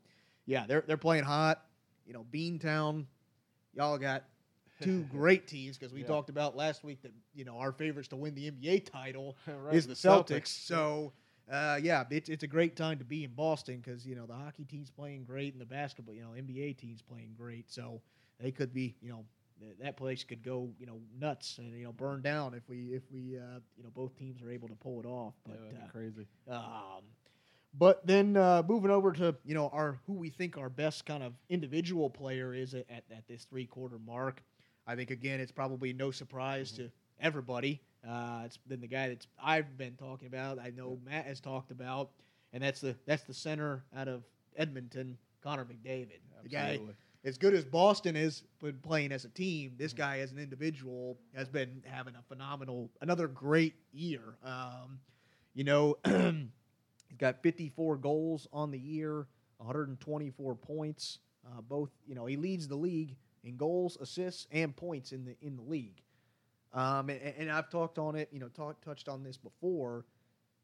[0.48, 1.64] yeah, they're they're playing hot.
[2.08, 3.06] You know, Beantown,
[3.76, 4.24] y'all got
[4.82, 6.08] two great teams because we Yeah.
[6.08, 9.76] talked about last week that you know our favorites to win the NBA title Right,
[9.76, 10.48] is the Celtics.
[10.48, 11.14] So.
[11.52, 14.34] Uh, yeah, it's, it's a great time to be in Boston because you know the
[14.34, 17.72] hockey team's playing great and the basketball, you know, NBA team's playing great.
[17.72, 18.02] So
[18.40, 19.24] they could be, you know,
[19.62, 22.88] th- that place could go, you know, nuts and you know burn down if we
[22.94, 25.34] if we uh, you know both teams are able to pull it off.
[25.48, 26.28] Yeah, But be uh, crazy.
[26.50, 27.04] um,
[27.74, 31.24] but then uh, moving over to you know our who we think our best kind
[31.24, 34.44] of individual player is at, at, at this three quarter mark.
[34.86, 37.82] I think again it's probably no surprise to everybody.
[38.08, 40.60] Uh, it's been the guy that's I've been talking about.
[40.60, 42.12] I know Matt has talked about,
[42.54, 44.24] and that's the that's the center out of
[44.56, 46.20] Edmonton, Connor McDavid.
[46.44, 46.96] The guy Absolutely.
[47.24, 51.18] as good as Boston is been playing as a team, this guy as an individual
[51.36, 54.38] has been having a phenomenal, another great year.
[54.44, 55.00] Um,
[55.54, 61.20] you know, he's got 54 goals on the year, 124 points.
[61.46, 65.36] Uh, both, you know, he leads the league in goals, assists, and points in the
[65.42, 66.02] in the league.
[66.78, 70.06] Um, and, and I've talked on it, you know, talk, touched on this before,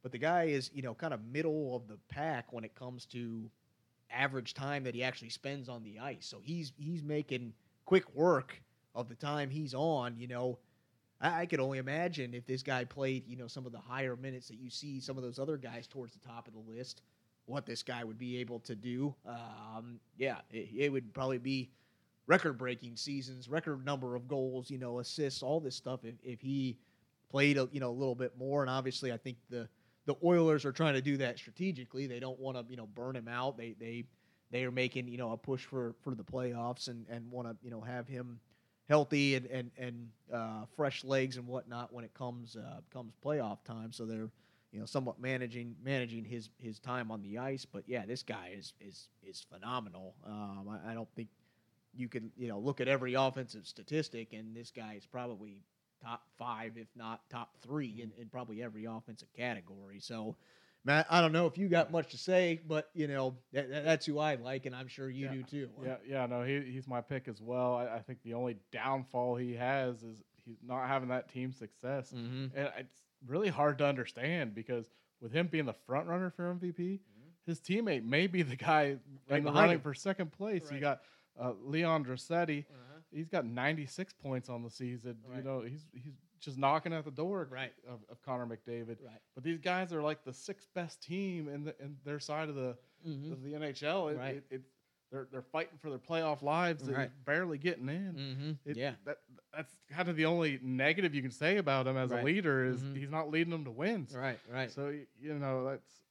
[0.04, 3.08] but the guy is, you know, kind of middle of the pack when it comes
[3.08, 3.50] to
[4.12, 6.28] average time that he actually spends on the ice.
[6.28, 7.54] So he's he's making
[7.86, 8.62] quick work
[8.94, 10.16] of the time he's on.
[10.20, 10.60] You know,
[11.20, 14.16] I, I could only imagine if this guy played, you know, some of the higher
[14.16, 17.02] minutes that you see some of those other guys towards the top of the list,
[17.48, 19.16] what this guy would be able to do.
[19.26, 21.72] Um, yeah, it, it would probably be
[22.28, 26.02] record-breaking seasons, record number of goals, you know, assists, all this stuff.
[26.04, 26.78] If, if he
[27.30, 29.68] played, a, you know, a little bit more, and obviously, I think the
[30.06, 32.08] the Oilers are trying to do that strategically.
[32.08, 33.58] They don't want to, you know, burn him out.
[33.58, 34.06] They they
[34.52, 37.56] they are making, you know, a push for for the playoffs and and want to,
[37.64, 38.40] you know, have him
[38.90, 43.64] healthy and and and uh, fresh legs and whatnot when it comes uh, comes playoff
[43.64, 43.92] time.
[43.92, 44.30] So they're
[44.72, 47.66] you know somewhat managing managing his his time on the ice.
[47.66, 50.16] But yeah, this guy is is is phenomenal.
[50.26, 51.30] Um, I, I don't think
[51.96, 55.62] you can you know look at every offensive statistic and this guy is probably
[56.04, 60.00] top five, if not top three, in, in probably every offensive category.
[60.00, 60.36] So.
[60.86, 63.86] Matt, I don't know if you got much to say, but you know that, that-
[63.86, 65.32] that's who I like, and I'm sure you Yeah.
[65.32, 65.70] do too.
[65.82, 67.76] Yeah, yeah, no, he, he's my pick as well.
[67.76, 72.12] I, I think the only downfall he has is he's not having that team success,
[72.14, 72.58] Mm-hmm.
[72.58, 74.90] and it's really hard to understand because
[75.22, 77.00] with him being the front runner for MVP,
[77.46, 78.98] his teammate may be the guy
[79.30, 79.82] Right in the behind running him.
[79.84, 80.70] for second place.
[80.70, 81.00] You got
[81.40, 82.60] uh, Leon Draisaitl.
[82.66, 83.00] Uh-huh.
[83.12, 85.18] He's got 96 points on the season.
[85.36, 87.72] You know, he's he's just knocking at the door Right.
[87.88, 88.98] of, of Connor McDavid.
[89.06, 89.22] Right.
[89.36, 92.56] But these guys are like the sixth best team in the in their side of
[92.56, 92.76] the
[93.08, 93.34] Mm-hmm.
[93.34, 94.12] of the NHL.
[94.14, 94.36] It, Right.
[94.36, 94.62] it, it,
[95.12, 97.12] they're they're fighting for their playoff lives and Right.
[97.26, 98.14] barely getting in.
[98.16, 98.70] Mm-hmm.
[98.72, 98.94] It- yeah.
[99.06, 99.18] that
[99.56, 102.22] that's kind of the only negative you can say about him as Right.
[102.22, 102.96] a leader is Mhm.
[102.98, 104.16] he's not leading them to wins.
[104.16, 104.72] Right, right.
[104.72, 104.88] So
[105.22, 106.03] you know that's.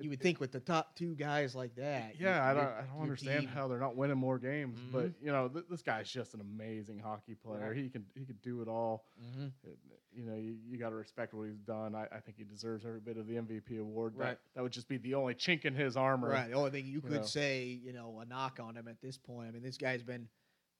[0.00, 2.14] You would think with the top two guys like that.
[2.18, 4.78] you- Yeah, I don't, I don't understand team- how they're not winning more games.
[4.92, 5.14] But Mhm.
[5.22, 7.68] you know, th- this guy's just an amazing hockey player.
[7.68, 7.76] Right.
[7.76, 9.04] He can he could do it all.
[9.22, 9.52] Mhm.
[9.64, 9.78] It-
[10.12, 11.94] you know, you, you got to respect what he's done.
[11.94, 14.14] I, I think he deserves every bit of the MVP award.
[14.16, 14.30] Right.
[14.30, 16.30] That, that would just be the only chink in his armor.
[16.30, 16.48] Right.
[16.48, 17.22] The only thing you could know.
[17.22, 19.46] say, you know, a knock on him at this point.
[19.48, 20.26] I mean, this guy's been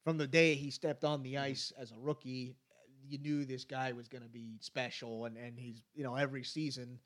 [0.03, 1.23] from the day he stepped on Mm-hmm.
[1.23, 2.57] the ice as a rookie.
[3.09, 6.43] You knew this guy was going to be special, and and he's you know every
[6.43, 6.99] season,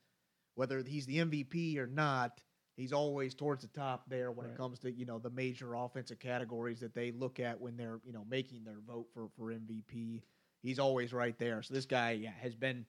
[0.55, 2.43] whether he's the MVP or not,
[2.77, 6.19] he's always towards the top there when it comes to you know the major offensive
[6.19, 10.23] categories that they look at when they're you know making their vote for for MVP.
[10.63, 11.61] He's always right there.
[11.63, 12.87] So this guy, yeah, has been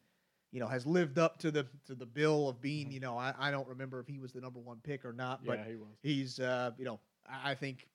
[0.51, 3.33] you know, has lived up to the to the bill of being, you know, I,
[3.37, 5.75] I don't remember if he was the number one pick or not, but Yeah, he
[5.75, 5.97] was.
[6.01, 7.87] he's uh, you know I I think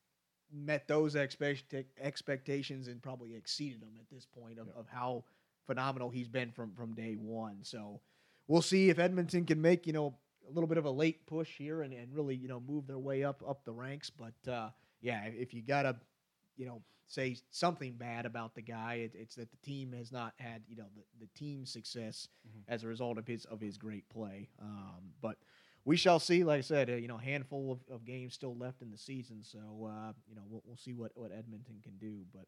[0.52, 4.80] met those expect- expectations and probably exceeded them at this point of, Yeah.
[4.80, 5.24] of how
[5.66, 7.58] phenomenal he's been from from day one.
[7.62, 8.00] So
[8.50, 10.14] we'll see if Edmonton can make you know
[10.48, 12.98] a little bit of a late push here and, and really you know move their
[12.98, 14.10] way up up the ranks.
[14.10, 15.96] But uh, yeah, if you gotta
[16.56, 20.34] you know say something bad about the guy, it, it's that the team has not
[20.38, 22.62] had you know the, the team success Mhm.
[22.68, 24.48] as a result of his of his great play.
[24.60, 25.36] Um, but
[25.84, 26.44] we shall see.
[26.44, 29.42] Like I said, uh, you know, handful of, of games still left in the season,
[29.42, 29.58] so
[29.88, 32.24] uh, you know we'll, we'll see what what Edmonton can do.
[32.34, 32.46] But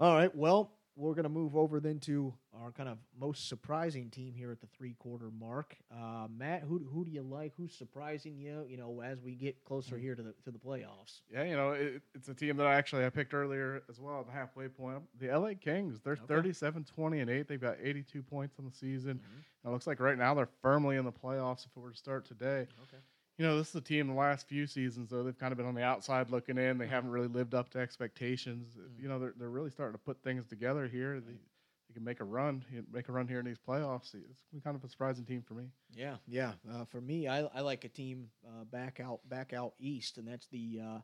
[0.00, 4.34] all right, well, we're gonna move over then to our kind of most surprising team
[4.34, 5.74] here at the three quarter mark.
[5.90, 7.54] Uh, Matt, who who do you like?
[7.56, 8.66] Who's surprising you?
[8.68, 10.00] You know, as we get closer Mhm.
[10.00, 11.22] here to the to the playoffs.
[11.30, 14.20] Yeah, you know, it, it's a team that I actually I picked earlier as well
[14.20, 15.02] at the halfway point.
[15.18, 16.26] The LA Kings, they're Okay.
[16.26, 17.48] 37 20 and 8.
[17.48, 19.18] They've got 82 points on the season.
[19.18, 19.34] Mhm.
[19.64, 21.96] And it looks like right now they're firmly in the playoffs if it were to
[21.96, 22.66] start today.
[22.82, 22.98] Okay.
[23.38, 25.66] You know, this is a team the last few seasons, though, they've kind of been
[25.66, 26.78] on the outside looking in.
[26.78, 28.76] They haven't really lived up to expectations.
[28.78, 29.02] Mm.
[29.02, 31.20] You know, they're, they're really starting to put things together here.
[31.20, 34.14] They, they can make a run, make a run here in these playoffs.
[34.14, 35.70] It's been kind of a surprising team for me.
[35.94, 36.52] Yeah, yeah.
[36.70, 40.28] Uh, for me, I, I like a team uh, back out back out east, and
[40.28, 40.98] that's the uh,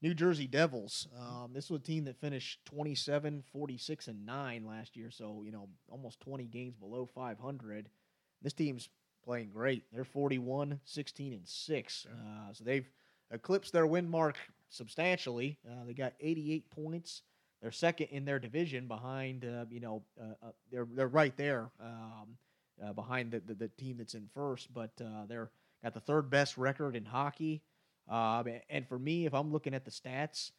[0.00, 1.08] New Jersey Devils.
[1.18, 5.50] Um, this was a team that finished 27, 46, and 9 last year, so, you
[5.50, 7.88] know, almost 20 games below 500.
[8.40, 8.88] This team's
[9.28, 9.84] playing great.
[9.92, 12.06] They're 41, 16, and 6.
[12.10, 12.88] Uh, so they've
[13.30, 14.38] eclipsed their win mark
[14.70, 15.58] substantially.
[15.70, 17.20] Uh, they got 88 points.
[17.60, 21.70] They're second in their division behind, uh, you know, uh, uh, they're, they're right there.
[21.78, 22.38] Um,
[22.82, 25.50] uh, behind the, the, the team that's in first, but uh, they're
[25.82, 27.60] got the third best record in hockey.
[28.08, 30.52] Um, and for me, if I'm looking at the stats,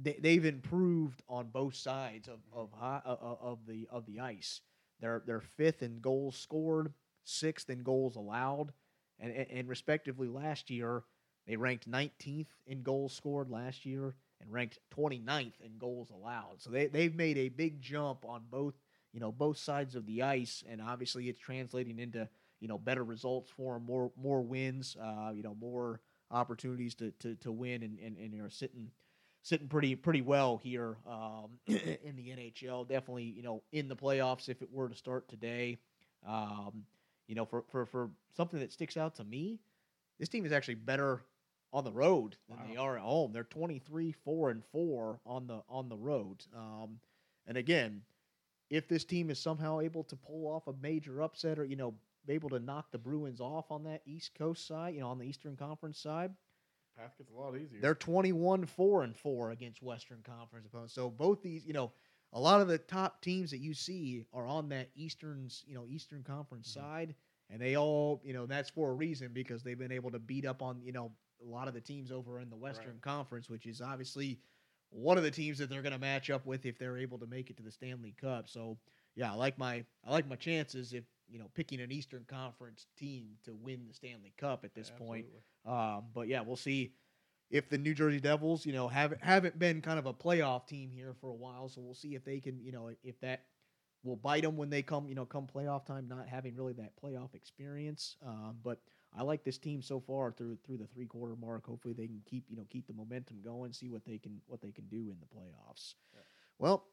[0.00, 4.60] they, they've improved on both sides of of, uh, of the of the ice.
[5.00, 6.92] They're they're fifth in goals scored,
[7.28, 8.72] sixth in goals allowed,
[9.18, 11.04] and, and, and respectively last year
[11.46, 16.60] they ranked 19th in goals scored last year and ranked 29th in goals allowed.
[16.60, 18.74] So they they've made a big jump on both
[19.12, 22.28] you know both sides of the ice, and obviously it's translating into
[22.60, 27.12] you know better results for them, more more wins, uh, you know more opportunities to
[27.20, 28.90] to, to win, and and, and are sitting
[29.42, 32.88] sitting pretty pretty well here um, in the NHL.
[32.88, 35.78] Definitely you know in the playoffs if it were to start today.
[36.26, 36.84] Um,
[37.26, 39.60] you know for, for for something that sticks out to me,
[40.18, 41.22] this team is actually better
[41.72, 43.32] on the road than they are at home.
[43.32, 46.44] They're 23 4 and 4 on the on the road.
[46.56, 47.00] Um,
[47.46, 48.02] and again,
[48.70, 51.94] if this team is somehow able to pull off a major upset or you know
[52.28, 55.24] able to knock the Bruins off on that East Coast side, you know, on the
[55.24, 56.32] Eastern Conference side,
[56.96, 57.80] Path gets a lot easier.
[57.80, 60.94] they're 21 4 and 4 against Western Conference opponents.
[60.94, 61.92] So both these, you know,
[62.36, 65.86] a lot of the top teams that you see are on that Eastern's, you know,
[65.88, 66.72] Eastern Conference Mhm.
[66.74, 67.14] side
[67.48, 70.44] and they all, you know, that's for a reason because they've been able to beat
[70.44, 73.02] up on, you know, a lot of the teams over in the Western Right.
[73.02, 74.40] Conference, which is obviously
[74.90, 77.26] one of the teams that they're going to match up with if they're able to
[77.26, 78.48] make it to the Stanley Cup.
[78.48, 78.78] So,
[79.14, 82.86] yeah, I like my I like my chances if, you know, picking an Eastern Conference
[82.96, 85.26] team to win the Stanley Cup at this point.
[85.64, 86.94] Um, but yeah, we'll see
[87.50, 90.90] if the New Jersey Devils, you know, haven't haven't been kind of a playoff team
[90.90, 91.68] here for a while.
[91.68, 93.44] So we'll see if they can, you know, if that
[94.02, 96.92] will bite them when they come, you know, come playoff time, not having really that
[97.00, 98.16] playoff experience.
[98.26, 98.80] Um, but
[99.16, 101.66] I like this team so far through through the three quarter mark.
[101.66, 104.60] Hopefully they can keep, you know, keep the momentum going, see what they can what
[104.60, 105.94] they can do in the playoffs.
[106.14, 106.20] Yeah.
[106.58, 106.86] Well.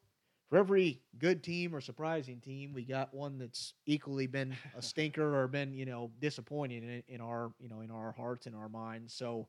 [0.50, 5.36] For every good team or surprising team, we got one that's equally been a stinker
[5.36, 8.70] or been, you know, disappointing in, in our, you know, in our hearts and our
[8.70, 9.16] minds.
[9.16, 9.48] So,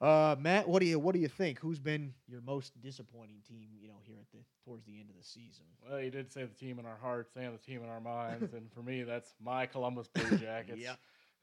[0.00, 1.58] uh, Matt, what do you what do you think?
[1.58, 3.68] Who's been your most disappointing team?
[3.80, 5.64] You know, here at the towards the end of the season.
[5.88, 8.52] Well, you did say the team in our hearts and the team in our minds.
[8.52, 10.78] and for me, that's my Columbus Blue Jackets.
[10.80, 10.94] Yeah.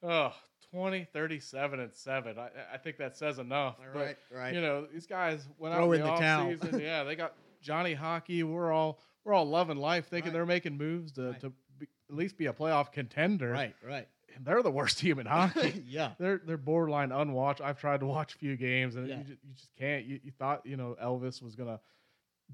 [0.03, 0.33] Oh,
[0.71, 2.37] 20, 37, and 7.
[2.37, 3.77] I, I think that says enough.
[3.79, 4.53] All But, right, right.
[4.53, 6.81] You know, these guys went Throw out in the the offseason.
[6.81, 10.33] yeah, they got Johnny Hockey, we're all we're all loving life, thinking Right.
[10.33, 11.39] they're making moves to Right.
[11.41, 13.49] to be, at least be a playoff contender.
[13.51, 14.07] Right, right.
[14.36, 15.84] And they're the worst team in hockey.
[15.88, 16.12] yeah.
[16.19, 17.62] they're they're borderline unwatched.
[17.62, 19.17] I've tried to watch a few games and Yeah.
[19.19, 20.06] you, just, you just can't.
[20.06, 21.80] You, you thought you know Elvis was gonna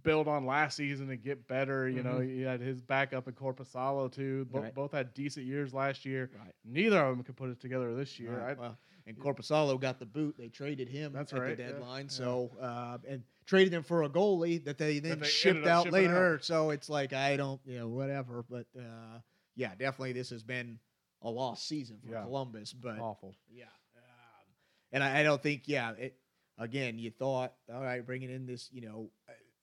[0.04, 1.90] build on last season and get better.
[1.90, 4.46] You know he had his backup in Korpisalo too.
[4.46, 4.64] Bo- Mm-hmm.
[4.66, 4.76] Right.
[4.76, 6.30] Both had decent years last year.
[6.38, 6.54] Right.
[6.66, 8.38] Neither of them could put it together this year.
[8.40, 10.36] Right, I- well, and Korpisalo got the boot.
[10.38, 12.04] They traded him That's at right, the deadline.
[12.06, 12.10] yeah.
[12.12, 16.38] So uh, and traded him for a goalie that they then they shipped out later.
[16.44, 18.46] So it's like I don't, you know, whatever.
[18.48, 19.18] But uh,
[19.56, 20.78] yeah, definitely this has been
[21.22, 22.24] a lost season for Yeah.
[22.24, 22.74] Columbus.
[22.74, 23.36] But awful.
[23.50, 24.54] yeah, um,
[24.92, 25.92] and I, I don't think yeah.
[25.92, 26.18] It
[26.58, 29.10] again, you thought all right, bringing in this, you know,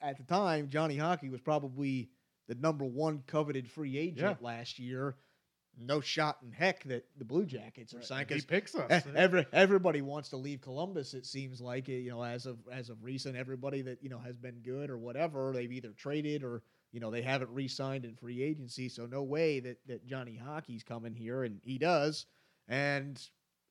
[0.00, 2.10] at the time Johnny Hockey was probably
[2.48, 5.16] the number one coveted free agent last year.
[5.80, 9.04] No shot in heck that the Blue Jackets are signed He picks us.
[9.14, 11.14] Every everybody wants to leave Columbus.
[11.14, 14.36] It seems like you know, as of as of recent, everybody that you know has
[14.36, 18.42] been good or whatever, they've either traded or you know they haven't re-signed in free
[18.42, 18.88] agency.
[18.88, 22.26] So no way that that Johnny Hockey's coming here, and he does.
[22.68, 23.20] And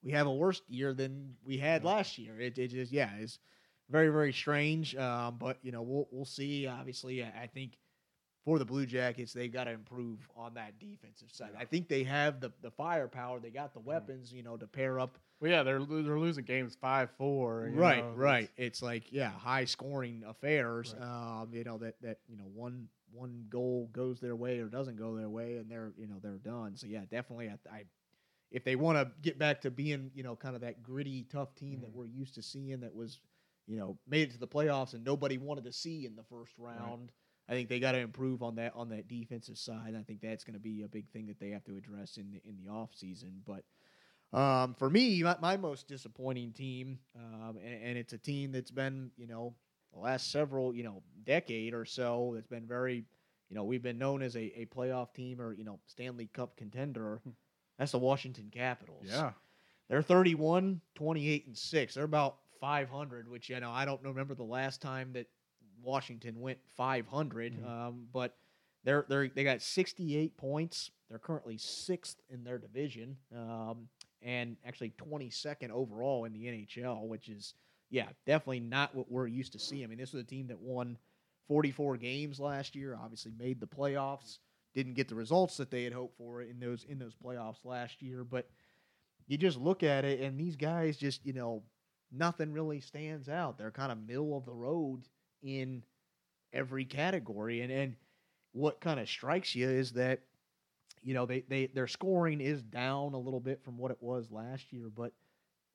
[0.04, 2.40] we have a worse year than we had last year.
[2.40, 3.40] It, it just yeah, it's
[3.90, 4.96] very very strange.
[4.96, 6.68] Um, but you know we'll we'll see.
[6.68, 7.78] Obviously, I, I think
[8.46, 11.50] for the Blue Jackets, they've got to improve on that defensive side.
[11.54, 11.60] Yeah.
[11.60, 13.40] I think they have the the firepower.
[13.40, 16.78] They got the weapons, you know, to pair up Well, yeah, they're they're losing games
[16.80, 17.70] five four.
[17.74, 21.42] right right it's like yeah high scoring affairs Right.
[21.42, 24.98] um you know that that you know one one goal goes their way or doesn't
[24.98, 26.76] go their way and they're you know they're done.
[26.76, 27.84] So yeah definitely i, I
[28.52, 31.54] if they want to get back to being you know kind of that gritty tough
[31.56, 31.94] team that Mhm.
[31.94, 33.20] we're used to seeing that was
[33.68, 36.54] you know made it to the playoffs and nobody wanted to see in the first
[36.58, 37.12] round
[37.50, 39.96] i think they got to improve on that on that defensive side.
[39.98, 42.32] I think that's going to be a big thing that they have to address in
[42.32, 43.42] the in the off season.
[43.46, 43.64] But
[44.34, 48.72] um, for me, my, my most disappointing team, um, and, and it's a team that's
[48.72, 49.56] been, you know,
[49.98, 53.04] the last several, you know, decade or so, it's been very,
[53.50, 56.56] you know, we've been known as a, a playoff team or, you know, Stanley Cup
[56.58, 57.22] contender.
[57.80, 59.06] That's the Washington Capitals.
[59.08, 59.32] Yeah,
[59.90, 61.94] They're 31, 28, and 6.
[61.94, 65.28] They're about 500, which, you know, I don't remember the last time that
[65.82, 67.68] Washington went 500, Mhm.
[67.68, 68.36] um, but
[68.84, 70.92] they're, they're, they got 68 points.
[71.10, 73.88] They're currently sixth in their division um,
[74.22, 77.54] and actually 22nd overall in the NHL, which is,
[77.90, 79.84] yeah, definitely not what we're used to seeing.
[79.84, 80.98] I mean, this was a team that won
[81.48, 84.40] 44 games last year, obviously made the playoffs,
[84.76, 88.02] didn't get the results that they had hoped for in those in those playoffs last
[88.02, 88.50] year, but
[89.28, 91.64] you just look at it and these guys just, you know,
[92.12, 93.58] nothing really stands out.
[93.58, 95.04] They're kind of middle of the road
[95.42, 95.84] in
[96.54, 97.62] every category.
[97.62, 97.96] And and
[98.52, 100.22] what kind of strikes you is that,
[101.04, 104.32] you know, they, they their scoring is down a little bit from what it was
[104.32, 105.14] last year, but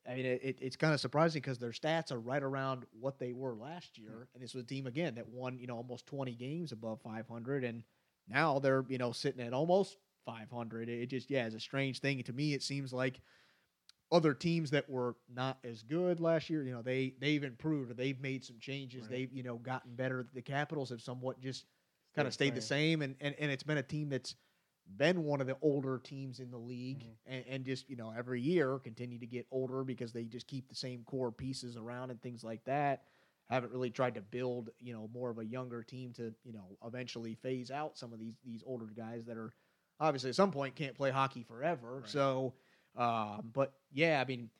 [0.08, 3.32] I mean, it, it's kind of surprising because their stats are right around what they
[3.32, 4.22] were last year, hmm.
[4.34, 7.64] and this was a team again that won, you know, almost 20 games above 500,
[7.64, 7.84] and
[8.28, 10.88] now they're, you know, sitting at almost 500.
[10.88, 12.54] It just, yeah, is a strange thing to me.
[12.54, 13.20] It seems like
[14.12, 17.94] other teams that were not as good last year, you know, they they've improved or
[17.94, 19.02] they've made some changes.
[19.02, 19.10] Right.
[19.10, 20.26] They've, you know, gotten better.
[20.34, 21.64] The Capitals have somewhat just
[22.14, 24.34] kind of Stayed stayed the same, and, and and it's been a team that's
[24.96, 27.16] been one of the older teams in the league, Mhm.
[27.26, 30.68] and, and just you know every year continue to get older because they just keep
[30.68, 33.04] the same core pieces around and things like that.
[33.48, 36.76] Haven't really tried to build you know more of a younger team to you know
[36.84, 39.52] eventually phase out some of these these older guys that are
[40.00, 42.00] obviously at some point can't play hockey forever.
[42.00, 42.08] Right.
[42.08, 42.54] So,
[42.96, 44.50] um, but yeah, I mean,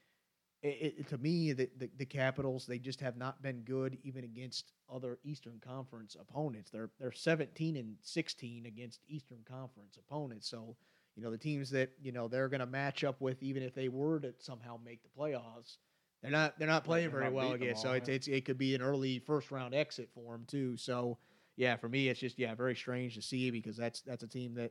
[0.63, 4.25] it, it, to me, the, the the Capitals they just have not been good even
[4.25, 6.71] against other Eastern Conference opponents.
[6.71, 10.49] They're they're 17 and 16 against Eastern Conference opponents.
[10.49, 10.77] So,
[11.17, 13.75] you know, the teams that you know they're going to match up with, even if
[13.75, 15.79] they were to somehow make the playoffs,
[16.23, 17.75] they're not they're not playing they're very not well them.
[17.75, 20.77] So it's, it's it could be an early first round exit for them too.
[20.77, 21.19] So,
[21.57, 24.55] yeah, for me, it's just yeah very strange to see because that's that's a team
[24.55, 24.71] that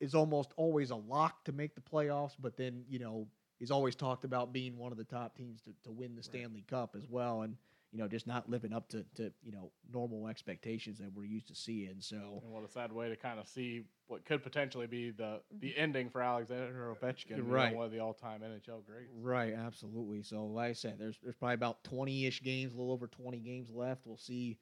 [0.00, 3.26] is almost always a lock to make the playoffs, but then you know
[3.62, 6.64] he's always talked about being one of the top teams to, to win the Stanley
[6.68, 7.56] Cup as well, and
[7.92, 11.46] you know just not living up to, to you know normal expectations that we're used
[11.46, 11.94] to seeing.
[12.00, 15.42] So and what a sad way to kind of see what could potentially be the
[15.60, 17.72] the ending for Alexander Ovechkin, you know, Right.
[17.76, 19.12] one of the all time NHL greats.
[19.22, 20.22] right, absolutely.
[20.24, 23.38] So like I said, there's there's probably about twenty ish games, a little over twenty
[23.38, 24.04] games left.
[24.08, 24.58] We'll see.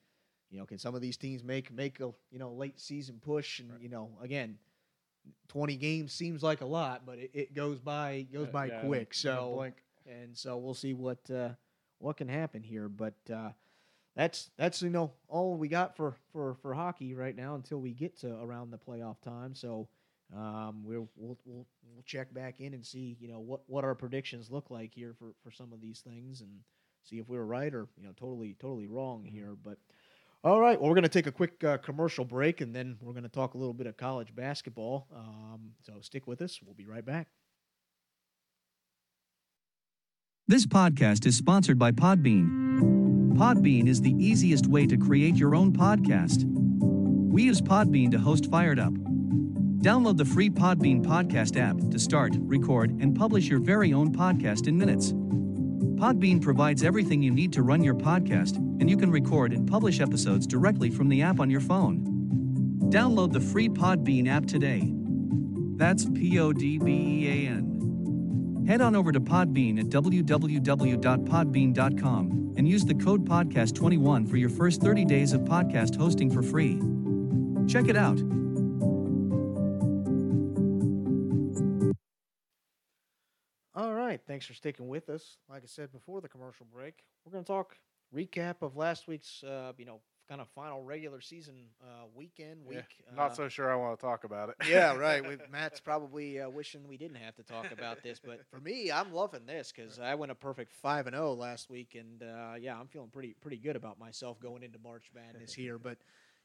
[0.51, 3.61] You know, can some of these teams make make a you know late season push?
[3.61, 3.80] And Right.
[3.80, 4.59] you know, again,
[5.48, 9.14] twenty games seems like a lot, but it, it goes by goes by yeah, quick.
[9.14, 9.52] So
[10.06, 11.50] and so we'll see what uh,
[11.98, 12.88] what can happen here.
[12.88, 13.50] But uh,
[14.16, 17.92] that's that's you know all we got for for for hockey right now until we
[17.92, 19.54] get to around the playoff time.
[19.54, 19.88] So
[20.36, 23.94] um, we'll, we'll we'll we'll check back in and see you know what what our
[23.94, 26.50] predictions look like here for for some of these things and
[27.02, 29.30] see if we were right or you know totally totally wrong Mhm.
[29.30, 29.56] here.
[29.62, 29.78] But
[30.43, 30.80] All right.
[30.80, 33.28] Well, we're going to take a quick uh, commercial break, and then we're going to
[33.28, 35.07] talk a little bit of college basketball.
[35.14, 36.61] Um, so stick with us.
[36.64, 37.28] We'll be right back.
[40.49, 43.34] This podcast is sponsored by Podbean.
[43.34, 46.45] Podbean is the easiest way to create your own podcast.
[47.30, 48.93] We use Podbean to host Fired Up.
[48.93, 54.66] Download the free Podbean podcast app to start, record, and publish your very own podcast
[54.66, 55.12] in minutes.
[56.01, 60.01] Podbean provides everything you need to run your podcast, and you can record and publish
[60.01, 62.03] episodes directly from the app on your phone.
[62.88, 64.94] Download the free Podbean app today.
[65.76, 68.64] That's P O D B E A N.
[68.66, 74.80] Head on over to Podbean at www.podbean.com and use the code podcast21 for your first
[74.80, 76.80] 30 days of podcast hosting for free.
[77.68, 78.18] Check it out.
[84.30, 85.38] Thanks for sticking with us.
[85.48, 87.74] Like I said before the commercial break, we're going to talk
[88.14, 92.76] recap of last week's, uh, you know, kind of final regular season uh, weekend week.
[93.08, 94.54] Yeah, not Uh, so sure I want to talk about it.
[94.68, 95.26] yeah, right.
[95.28, 98.92] We, Matt's probably uh, wishing we didn't have to talk about this, but for me,
[98.92, 102.54] I'm loving this because I went a perfect five and zero last week, and uh,
[102.60, 105.76] yeah, I'm feeling pretty pretty good about myself going into March Madness here.
[105.76, 105.98] But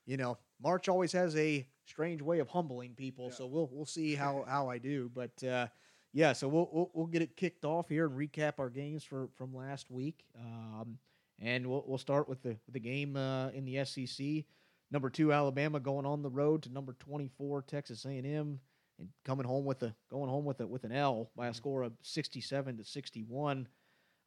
[0.07, 3.36] you know, March always has a strange way of humbling people, Yeah.
[3.36, 5.11] so we'll we'll see how how I do.
[5.13, 5.67] But uh,
[6.16, 9.28] yeah, so we'll, we'll we'll get it kicked off here and recap our games for
[9.36, 10.24] from last week.
[10.39, 10.97] Um,
[11.41, 14.45] and we'll we'll start with the the game uh, in the SEC.
[14.91, 18.59] Number two Alabama going on the road to number twenty four Texas A and M,
[18.97, 21.84] and coming home with a going home with a with an L by a score
[21.84, 23.68] of sixty seven to sixty one.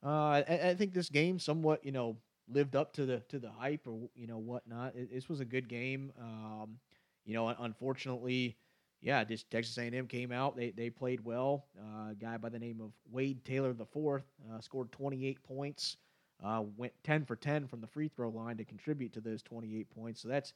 [0.04, 2.18] Uh, I, I think this game somewhat you know
[2.50, 4.94] lived up to the to the hype or you know whatnot.
[4.94, 6.12] It, this was a good game.
[6.20, 6.80] Um,
[7.24, 8.58] you know, unfortunately,
[9.00, 10.56] yeah, just Texas A&M came out.
[10.56, 11.66] They they played well.
[11.78, 15.96] Uh, a guy by the name of Wade Taylor the fourth uh, scored 28 points.
[16.44, 19.90] Uh, went 10 for 10 from the free throw line to contribute to those 28
[19.90, 20.22] points.
[20.22, 20.52] So that's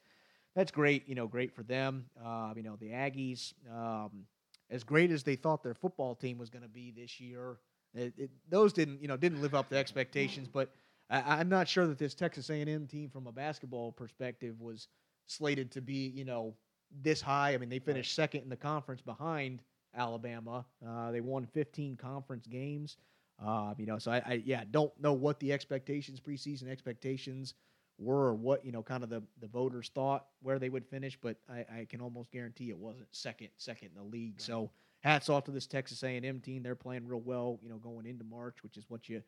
[0.54, 1.08] that's great.
[1.08, 2.06] You know, great for them.
[2.24, 4.26] Uh, you know, the Aggies, um,
[4.70, 7.58] as great as they thought their football team was going to be this year,
[7.94, 10.48] it, it, those didn't you know didn't live up to expectations.
[10.48, 10.70] But
[11.10, 14.88] I, I'm not sure that this Texas A&M team, from a basketball perspective, was
[15.26, 16.54] slated to be you know
[17.02, 17.54] this high.
[17.54, 19.60] I mean, they finished second in the conference behind
[19.96, 20.64] Alabama.
[20.86, 22.96] Uh, they won 15 conference games.
[23.44, 27.54] Uh, you know, so I, I yeah don't know what the expectations, preseason expectations
[27.98, 31.18] were, or what you know, kind of the the voters thought where they would finish,
[31.20, 34.40] but I, I can almost guarantee it wasn't second second in the league.
[34.40, 34.70] So
[35.00, 36.62] hats off to this Texas A&M team.
[36.62, 39.22] They're playing real well, you know, going into March, which is what you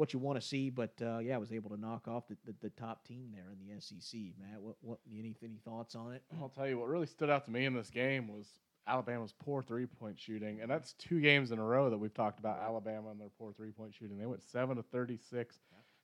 [0.00, 0.70] what you want to see.
[0.70, 3.52] But uh, yeah, I was able to knock off the, the, the top team there
[3.52, 4.18] in the SEC.
[4.40, 6.22] Matt, what what any any thoughts on it?
[6.40, 8.48] I'll tell you what really stood out to me in this game was
[8.86, 12.40] Alabama's poor three point shooting, and that's two games in a row that we've talked
[12.40, 14.18] about Alabama and their poor three point shooting.
[14.18, 15.60] They went seven to thirty six.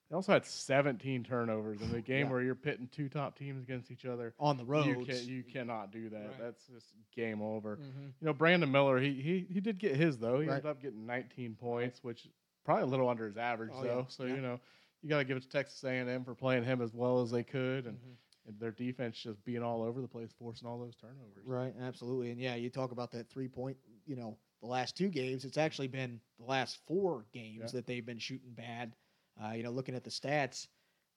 [0.08, 2.30] They also had 17 turnovers in the game Yeah.
[2.32, 4.34] where you're pitting two top teams against each other.
[4.38, 4.86] On the road.
[4.86, 6.16] You can you cannot do that.
[6.28, 6.38] Right.
[6.38, 6.86] That's just
[7.16, 7.78] game over.
[7.78, 8.12] Mhm.
[8.20, 10.38] You know, Brandon Miller, he he he did get his though.
[10.38, 10.58] He Right.
[10.58, 12.28] ended up getting 19 points, which
[12.66, 13.88] probably a little under his average Oh, yeah.
[13.94, 14.06] though.
[14.10, 14.34] So Yeah.
[14.34, 14.60] you know,
[15.02, 17.44] you got to give it to Texas A&M for playing him as well as they
[17.44, 18.16] could, and, Mhm.
[18.46, 21.44] and their defense just being all over the place, forcing all those turnovers.
[21.46, 22.30] Right, absolutely.
[22.32, 25.58] And yeah, you talk about that three point, you know, the last two games, it's
[25.58, 27.78] actually been the last four games Yeah.
[27.78, 28.96] that they've been shooting bad.
[29.42, 30.66] Uh, you know, looking at the stats,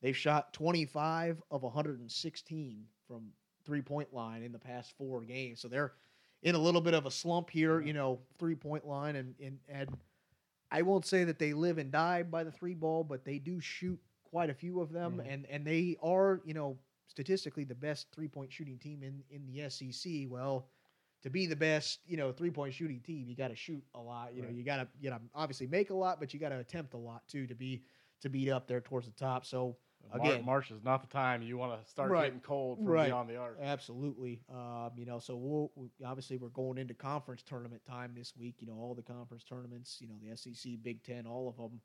[0.01, 3.33] they've shot 25 of 116 from
[3.63, 5.59] three point line in the past four games.
[5.61, 5.93] So they're
[6.43, 9.15] in a little bit of a slump here, you know, three point line.
[9.15, 9.97] And, and, and
[10.71, 13.59] I won't say that they live and die by the three ball, but they do
[13.59, 15.17] shoot quite a few of them.
[15.17, 15.33] Mhm.
[15.33, 19.45] And, and they are, you know, statistically the best three point shooting team in, in
[19.47, 20.29] the SEC.
[20.29, 20.67] Well,
[21.23, 23.99] to be the best, you know, three point shooting team, you got to shoot a
[23.99, 24.33] lot.
[24.35, 26.59] You know, you got to, you know, obviously make a lot, but you got to
[26.59, 27.81] attempt a lot too to be
[28.21, 29.45] to beat up there towards the top.
[29.45, 29.75] So
[30.11, 30.43] Again.
[30.45, 32.25] March is not the time you want to start Right.
[32.25, 33.07] getting cold from Right.
[33.07, 33.59] beyond the arc.
[33.59, 38.35] absolutely, um, you know, so we'll we, obviously we're going into conference tournament time this
[38.35, 38.55] week.
[38.59, 41.81] You know, all the conference tournaments, you know, the SEC, Big Ten, all of them.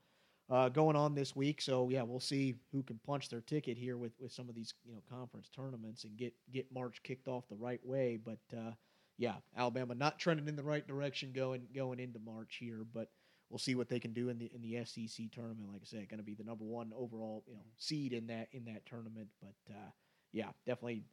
[0.51, 3.97] Uh, going on this week, so yeah, we'll see who can punch their ticket here
[3.97, 7.49] with, with some of these you know conference tournaments and get get March kicked off
[7.49, 8.19] the right way.
[8.23, 8.73] But uh,
[9.17, 13.11] yeah, Alabama not trending in the right direction going going into March here, but
[13.51, 15.69] we'll see what they can do in the in the SEC tournament.
[15.73, 18.49] Like I said, going to be the number one overall you know seed in that
[18.53, 19.29] in that tournament.
[19.41, 19.91] But uh,
[20.33, 21.05] yeah, definitely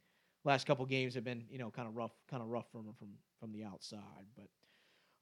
[0.44, 3.08] last couple games have been you know kind of rough kind of rough from from
[3.40, 4.26] from the outside.
[4.36, 4.46] But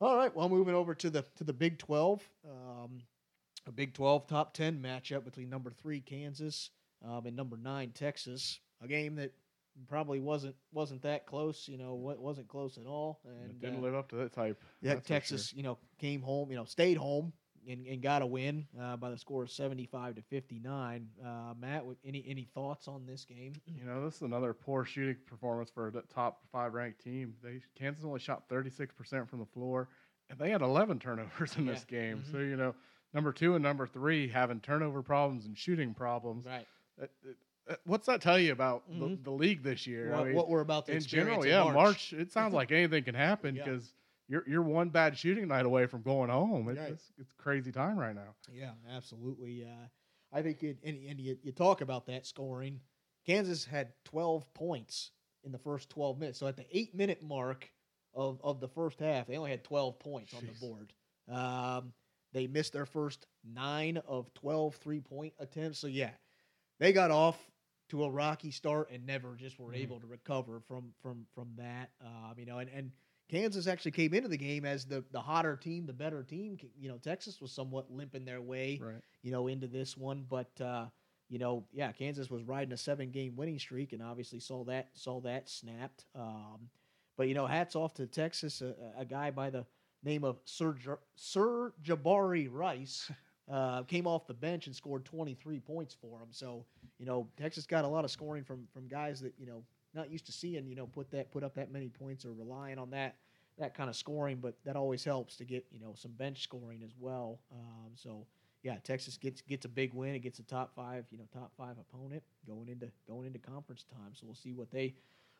[0.01, 2.29] all right, well moving over to the to the Big Twelve.
[2.45, 3.03] Um,
[3.67, 6.71] a Big 12 top 10 matchup between number three Kansas
[7.07, 8.59] um, and number nine Texas.
[8.83, 9.33] A game that
[9.89, 11.69] probably wasn't wasn't that close.
[11.69, 13.21] You know, wasn't close at all.
[13.25, 14.63] It And didn't uh, live up to that type.
[14.81, 15.03] yeah, for sure.
[15.03, 16.51] Texas, you know, came home.
[16.51, 17.33] You know, stayed home.
[17.69, 21.09] and, and got a win uh, by the score of 75 to 59.
[21.23, 23.53] Uh, Matt, any any thoughts on this game?
[23.67, 27.35] You know, this is another poor shooting performance for a top five ranked team.
[27.43, 29.89] They Kansas only shot 36% from the floor,
[30.31, 32.01] and they had 11 turnovers in this Yeah.
[32.01, 32.19] game.
[32.23, 32.33] Mhm.
[32.33, 32.75] So, you know,
[33.13, 36.47] number two and number three having turnover problems and shooting problems.
[36.47, 36.67] Right.
[37.01, 37.33] Uh, uh,
[37.85, 39.25] What's that tell you about the, Mhm.
[39.25, 40.13] the league this year?
[40.13, 41.75] I What, mean, what we're about to in general, in yeah, March.
[41.75, 42.13] March.
[42.13, 43.65] it sounds like anything can happen Yeah.
[43.65, 43.95] because
[44.29, 46.69] you're you're one bad shooting night away from going home.
[46.69, 46.93] It, Right.
[46.93, 48.35] It's it's crazy time right now.
[48.51, 49.65] Yeah, absolutely.
[49.65, 49.87] Uh,
[50.33, 52.81] I think, it, and, and you, you talk about that scoring.
[53.27, 55.11] Kansas had 12 points
[55.45, 56.39] in the first 12 minutes.
[56.39, 57.69] So at the eight minute mark
[58.15, 60.93] of, of the first half, they only had 12 points on the board.
[61.29, 61.93] Um,
[62.33, 65.81] they missed their first nine of 12 three point attempts.
[65.81, 66.11] So, yeah,
[66.79, 67.50] they got off
[67.91, 69.77] to a rocky start and never just were Mhm.
[69.83, 71.91] able to recover from from from that.
[72.01, 72.93] Um, you know, and, and
[73.29, 76.59] Kansas actually came into the game as the the hotter team, the better team.
[76.77, 79.03] You know, Texas was somewhat limping their way Right.
[79.23, 80.25] you know, into this one.
[80.29, 80.87] But uh,
[81.29, 84.91] you know, yeah, Kansas was riding a seven game winning streak and obviously saw that
[84.97, 86.07] saw that snapped.
[86.15, 86.71] Um,
[87.17, 89.65] but you know, hats off to Texas, a, a guy by the
[90.03, 90.75] name of Sir
[91.17, 93.11] Sir Jabari Rice.
[93.51, 96.29] Uh, came off the bench and scored 23 points for them.
[96.31, 96.65] So,
[96.99, 100.09] you know, Texas got a lot of scoring from from guys that you know not
[100.09, 100.69] used to seeing.
[100.69, 103.17] You know, put that put up that many points or relying on that
[103.59, 104.39] that kind of scoring.
[104.41, 107.41] But that always helps to get you know some bench scoring as well.
[107.51, 108.25] Um, so,
[108.63, 110.21] yeah, Texas gets gets a big win.
[110.21, 114.13] Gets a top five, you know, top five opponent going into going into conference time.
[114.13, 114.95] So we'll see what they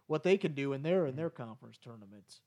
[0.09, 2.41] what they can do in their in their conference tournaments.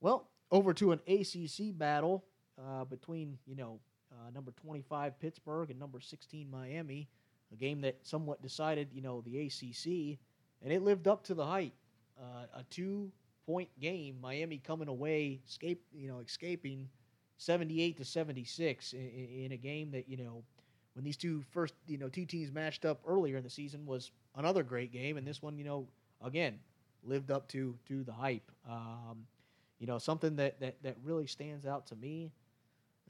[0.00, 2.24] Well, over to an ACC battle
[2.56, 3.80] uh, between you know
[4.12, 7.08] uh, number twenty five Pittsburgh and number sixteen Miami,
[7.52, 10.18] a game that somewhat decided you know the ACC,
[10.62, 11.74] and it lived up to the hype.
[12.20, 13.10] Uh, a two
[13.46, 16.88] point game, Miami coming away, escape you know escaping
[17.40, 20.42] 78 to 76 in, in a game that you know
[20.92, 24.12] when these two first you know two teams matched up earlier in the season was
[24.36, 25.88] another great game and this one you know
[26.22, 26.58] again
[27.02, 29.24] lived up to to the hype um,
[29.78, 32.30] you know something that, that that really stands out to me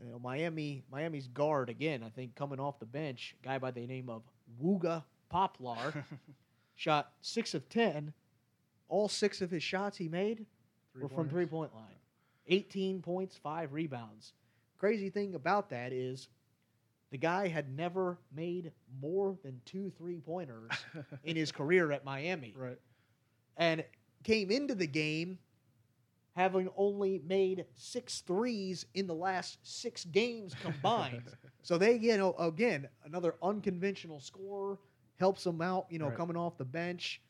[0.04, 3.70] you know Miami Miami's guard again I think coming off the bench a guy by
[3.70, 4.22] the name of
[4.62, 6.04] Wooga Poplar
[6.74, 8.12] shot 6 of 10
[8.88, 10.46] all 6 of his shots he made
[10.98, 11.84] were from three point line.
[12.48, 14.32] 18 points, five rebounds.
[14.78, 16.28] Crazy thing about that is
[17.10, 20.70] the guy had never made more than two three pointers
[21.24, 22.78] in his career at Miami right.
[23.56, 23.84] and
[24.24, 25.38] came into the game
[26.36, 31.22] having only made six threes in the last six games combined.
[31.62, 34.78] so they, you know, again, another unconventional scorer
[35.18, 36.16] helps them out, you know, Right.
[36.16, 37.20] coming off the bench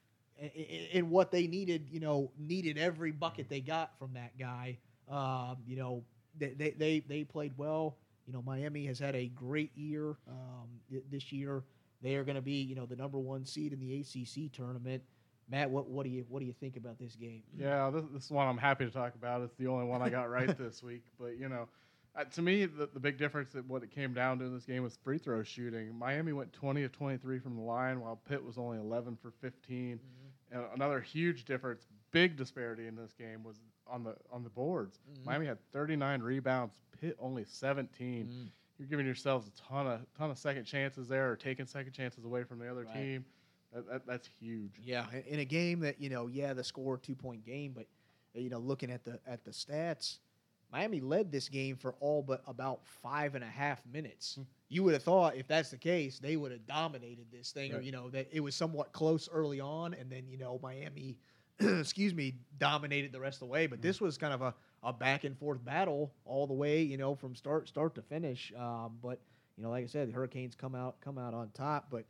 [0.92, 4.78] in what they needed, you know, needed every bucket they got from that guy.
[5.08, 6.04] Um, you know,
[6.38, 7.96] they, they, they, they played well.
[8.26, 10.68] You know, Miami has had a great year um,
[11.10, 11.64] this year.
[12.02, 15.02] They are going to be, you know, the number one seed in the ACC tournament.
[15.50, 17.42] Matt, what, what do you what do you think about this game?
[17.56, 19.42] Yeah, this, this is one I'm happy to talk about.
[19.42, 21.02] It's the only one I got right this week.
[21.18, 21.68] But you know,
[22.16, 24.64] uh, to me, the, the big difference that what it came down to in this
[24.64, 25.92] game was free throw shooting.
[25.98, 29.98] Miami went 20 of 23 from the line, while Pitt was only 11 for 15.
[30.52, 33.56] And another huge difference, big disparity in this game was
[33.88, 35.00] on the on the boards.
[35.12, 35.26] Mhm.
[35.26, 38.26] Miami had 39 rebounds, Pitt only 17.
[38.26, 38.50] Mm.
[38.78, 42.24] You're giving yourselves a ton of ton of second chances there, or taking second chances
[42.24, 42.94] away from the other Right.
[42.94, 43.24] team.
[43.72, 44.72] That, that, that's huge.
[44.82, 47.86] Yeah, in- a game that you know, yeah, the score two point game, but
[48.34, 50.18] you know, looking at the at the stats,
[50.72, 54.34] Miami led this game for all but about five and a half minutes.
[54.36, 54.42] Hmm.
[54.68, 57.80] You would have thought if that's the case, they would have dominated this thing, or
[57.80, 61.18] you know, that it was somewhat close early on, and then you know, Miami,
[61.60, 63.66] excuse me, dominated the rest of the way.
[63.66, 66.96] But this was kind of a, a back and forth battle all the way, you
[66.96, 68.52] know, from start start to finish.
[68.56, 69.20] Um, but
[69.56, 72.04] you know, like I said, the Hurricanes come out come out on top, but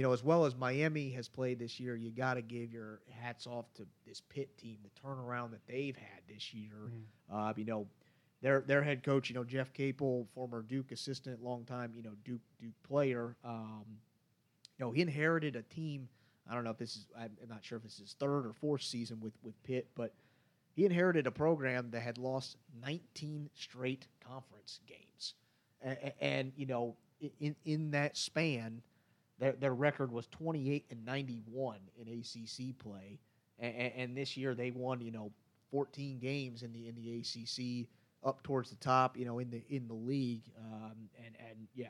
[0.00, 3.00] you know, as well as Miami has played this year, you got to give your
[3.20, 6.90] hats off to this Pitt team, the turnaround that they've had this year.
[7.30, 7.86] Uh, you know,
[8.40, 12.40] their their head coach, you know, Jeff Capel, former Duke assistant, longtime, you know, Duke
[12.58, 13.36] Duke player.
[13.44, 13.84] Um,
[14.78, 16.08] you know, he inherited a team.
[16.50, 17.06] I don't know if this is.
[17.14, 20.14] I'm I'm not sure if this is third or fourth season with with Pitt, but
[20.72, 25.34] he inherited a program that had lost 19 straight conference games,
[25.82, 26.96] and, and you know,
[27.38, 28.80] in in that span,
[29.40, 33.18] their their record was 28 and 91 in ACC play,
[33.58, 35.32] and, and this year they won, you know,
[35.70, 37.88] 14 games in the in the ACC,
[38.22, 40.92] up towards the top, you know, in the in the league, um,
[41.24, 41.88] and and yeah,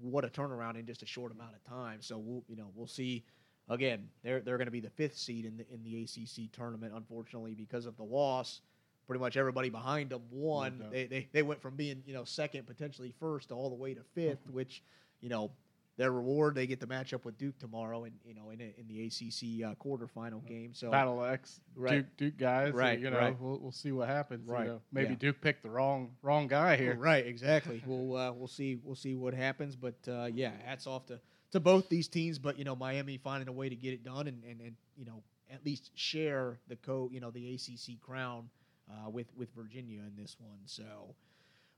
[0.00, 1.98] what a turnaround in just a short amount of time.
[2.00, 3.24] So we'll you know we'll see.
[3.70, 6.92] Again, they're they're going to be the fifth seed in the in the ACC tournament.
[6.94, 8.60] Unfortunately, because of the loss,
[9.06, 10.78] pretty much everybody behind them won.
[10.78, 10.92] doubt.
[10.92, 13.94] They, they they went from being you know second, potentially first, to all the way
[13.94, 14.82] to fifth, which
[15.22, 15.50] you know
[15.96, 18.74] their reward they get to match up with Duke tomorrow, and you know in a,
[18.78, 20.72] in the ACC uh, quarterfinal game.
[20.74, 21.90] So Battle X, Right.
[21.96, 22.72] Duke, Duke guys.
[22.72, 23.40] Right, You know, right.
[23.40, 24.46] we'll, we'll see what happens.
[24.48, 24.80] you Right, know.
[24.92, 25.16] maybe yeah.
[25.16, 26.96] Duke picked the wrong wrong guy here.
[26.96, 27.82] Right, exactly.
[27.86, 31.20] we'll uh, we'll see we'll see what happens, but uh, yeah, hats off to,
[31.52, 32.38] to both these teams.
[32.38, 35.04] But you know, Miami finding a way to get it done and, and, and you
[35.04, 35.22] know
[35.52, 38.48] at least share the co you know the ACC crown
[38.90, 40.58] uh, with with Virginia in this one.
[40.64, 41.14] So,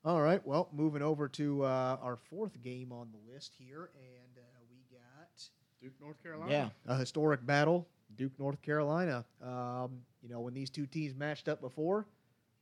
[0.06, 4.38] all right, well, moving over to uh, our fourth game on the list here, and
[4.38, 5.42] uh, we got
[5.82, 6.72] Duke, North Carolina.
[6.86, 9.24] yeah, a historic battle, Duke, North Carolina.
[9.42, 12.06] Um, you know, when these two teams matched up before,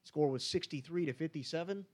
[0.05, 1.85] score was 63 to 57.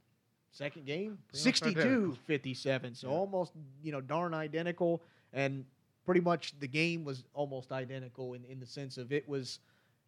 [0.53, 2.15] Second game, Pretty much 62 identical.
[2.27, 2.95] 57.
[2.95, 3.15] So Yeah.
[3.15, 5.03] almost, you know, darn identical.
[5.33, 5.65] And
[6.05, 9.59] pretty much the game was almost identical in, in the sense of it was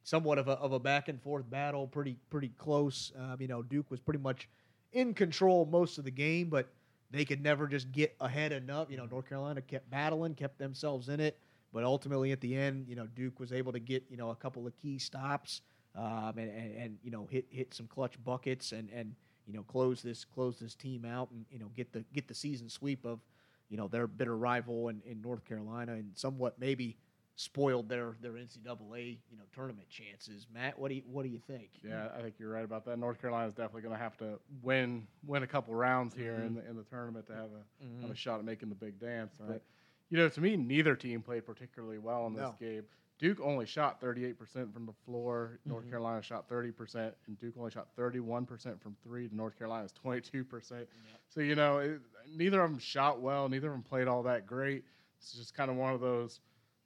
[0.05, 3.13] somewhat of a, of a back and forth battle, pretty pretty close.
[3.17, 4.49] Um, you know, Duke was pretty much
[4.93, 6.69] in control most of the game, but
[7.11, 8.91] they could never just get ahead enough.
[8.91, 11.39] You know, North Carolina kept battling, kept themselves in it,
[11.73, 14.37] but ultimately at the end, you know, Duke was able to get you know a
[14.37, 15.63] couple of key stops
[15.95, 19.15] um, and, and and you know hit hit some clutch buckets and and
[19.47, 22.35] you know close this close this team out and you know get the get the
[22.35, 23.21] season sweep of
[23.69, 26.97] you know their bitter rival in, in North Carolina and somewhat maybe
[27.37, 30.47] spoiled their their NCAA you know tournament chances.
[30.53, 31.71] Matt, what do you what do you think?
[31.83, 32.99] Yeah, I think you're right about that.
[32.99, 36.55] North Carolina is definitely going to have to win win a couple rounds here in
[36.55, 38.13] the in the tournament to have a have Mhm.
[38.13, 39.37] a shot at making the big dance.
[39.39, 39.63] But Right.
[40.11, 42.57] you know, to me, neither team played particularly well in this No.
[42.61, 42.85] game.
[43.19, 45.59] Duke only shot 38% from the floor.
[45.65, 45.91] North Mhm.
[45.91, 49.29] Carolina shot 30%, and Duke only shot 31% from three.
[49.29, 50.89] To North Carolina's 22%.
[51.29, 53.49] So you know, it, neither of them shot well.
[53.49, 54.85] Neither of them played all that great.
[55.19, 56.41] It's just kind of one of those.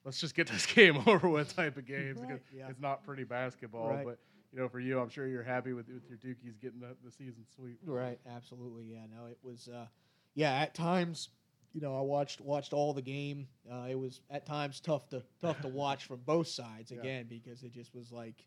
[0.07, 2.69] Let's just get this game over with type of games Right, because yeah.
[2.71, 3.91] it's not pretty basketball.
[3.91, 4.07] Right.
[4.07, 4.19] But
[4.53, 7.11] you know, for you, I'm sure you're happy with with your Dukies getting the, the
[7.11, 7.81] season sweep.
[7.85, 8.85] Right, absolutely.
[8.85, 9.69] Yeah, no, it was.
[9.69, 9.87] Uh,
[10.35, 11.31] yeah, at times,
[11.75, 13.49] you know, I watched watched all the game.
[13.71, 17.01] Uh, it was at times tough to tough to watch from both sides Yeah.
[17.01, 18.47] again because it just was like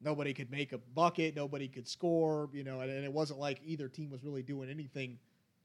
[0.00, 2.48] nobody could make a bucket, nobody could score.
[2.54, 5.18] You know, and, and it wasn't like either team was really doing anything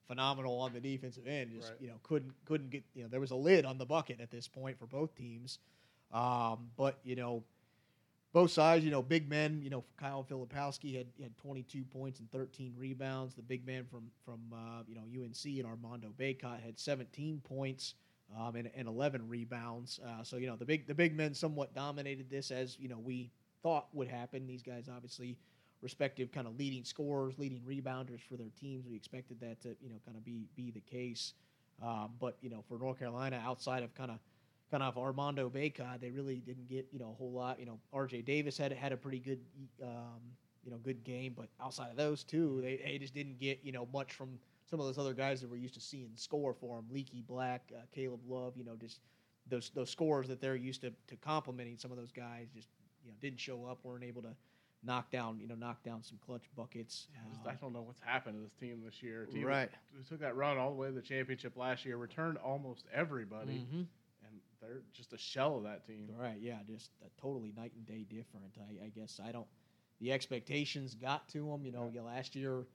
[0.09, 1.51] phenomenal on the defensive end.
[1.51, 1.81] Just Right.
[1.81, 2.83] you know, couldn't couldn't get.
[2.93, 5.59] You know, there was a lid on the bucket at this point for both teams.
[6.11, 7.43] Um, but you know,
[8.33, 9.61] both sides, you know, big men.
[9.61, 13.35] You know, Kyle Filipowski had had 22 points and 13 rebounds.
[13.35, 17.93] The big man from from uh, you know UNC and Armando Bacot had 17 points
[18.37, 19.99] um, and, and 11 rebounds.
[20.05, 22.97] Uh, so you know the big the big men somewhat dominated this as you know
[22.97, 23.29] we
[23.61, 24.47] thought would happen.
[24.47, 25.37] These guys obviously
[25.81, 28.85] respective kind of leading scorers, leading rebounders for their teams.
[28.87, 31.33] We expected that to you know kind of be be the case.
[31.81, 34.19] Um, but you know for North Carolina, outside of kind of
[34.69, 37.59] kind of Armando Bacot, they really didn't get you know a whole lot.
[37.59, 38.21] You know, R.J.
[38.23, 39.39] Davis had had a pretty good
[39.81, 40.19] um,
[40.63, 43.71] you know good game, but outside of those two, they, they just didn't get you
[43.71, 46.75] know much from some of those other guys that we're used to seeing score for
[46.75, 46.85] them.
[46.91, 48.99] Leaky Black, uh, Caleb Love, you know, just
[49.49, 52.67] those those scores that they're used to to complimenting some of those guys just
[53.03, 54.35] you know didn't show up, weren't able to
[54.83, 57.07] knock down you know knock down some clutch buckets.
[57.13, 59.25] I just- Um, I don't know what's happened to this team this year.
[59.25, 59.69] Team Right.
[59.93, 63.59] who took that run all the way to the championship last year, returned almost everybody,
[63.59, 63.87] mhm.
[64.23, 66.15] and they're just a shell of that team.
[66.15, 68.57] Right, yeah, just a totally night and day different.
[68.57, 69.47] I, I guess I don't.
[69.99, 71.65] The expectations got to them.
[71.65, 72.01] You know, Yeah.
[72.03, 72.65] last year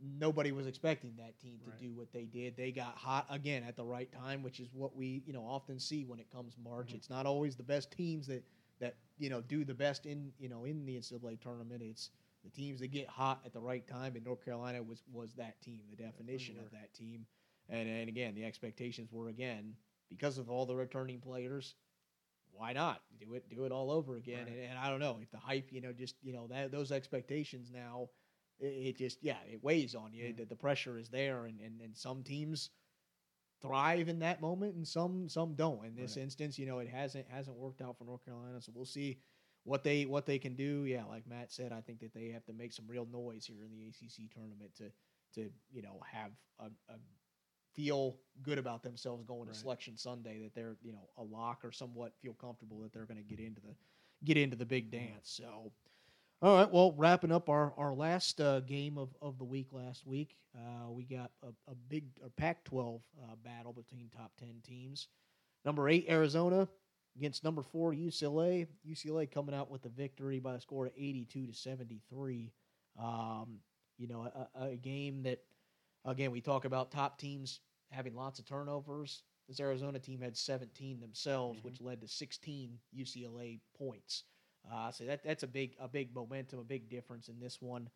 [0.00, 1.78] nobody was expecting that team to Right.
[1.78, 2.56] do what they did.
[2.56, 5.78] They got hot again at the right time, which is what we you know often
[5.78, 6.92] see when it comes March.
[6.92, 6.96] Mhm.
[6.96, 8.44] It's not always the best teams that
[8.80, 11.82] that you know do the best in you know in the NCAA tournament.
[11.82, 12.10] It's
[12.44, 15.60] the teams that get hot at the right time, and North Carolina was was that
[15.60, 17.26] team, the definition of that team.
[17.68, 19.74] And and again, the expectations were again
[20.08, 21.74] because of all the returning players
[22.52, 24.48] why not do it do it all over again Right.
[24.56, 26.92] and, and i don't know if the hype you know just you know that those
[26.92, 28.08] expectations now
[28.60, 30.36] it, it just yeah it weighs on you Mhm.
[30.36, 32.70] the, the pressure is there and, and and some teams
[33.66, 36.22] thrive in that moment and some some don't in this Right.
[36.24, 39.18] instance you know it hasn't hasn't worked out for north carolina so we'll see
[39.64, 42.44] what they what they can do yeah like matt said i think that they have
[42.46, 44.90] to make some real noise here in the acc tournament to
[45.34, 46.96] to you know have a, a
[47.74, 49.54] feel good about themselves going Right.
[49.54, 53.06] to selection Sunday that they're you know a lock or somewhat feel comfortable that they're
[53.06, 53.74] going to get into the
[54.24, 55.12] get into the big mm-hmm.
[55.12, 55.30] dance.
[55.30, 55.72] So,
[56.42, 60.06] all right, well, wrapping up our our last uh, game of, of the week last
[60.06, 65.08] week, uh, we got a, a big a Pac-12 uh, battle between top ten teams.
[65.64, 66.68] Number eight Arizona
[67.16, 68.66] against number four UCLA.
[68.88, 72.52] UCLA coming out with the victory by a score of eighty-two to seventy-three.
[73.00, 73.58] Um,
[73.96, 75.40] you know, a, a game that
[76.04, 77.60] again, we talk about top teams
[77.90, 79.22] having lots of turnovers.
[79.48, 84.24] This Arizona team had 17 themselves, which led to 16 UCLA points.
[84.72, 87.88] Uh, so that that's a big a big momentum, a big difference in this one.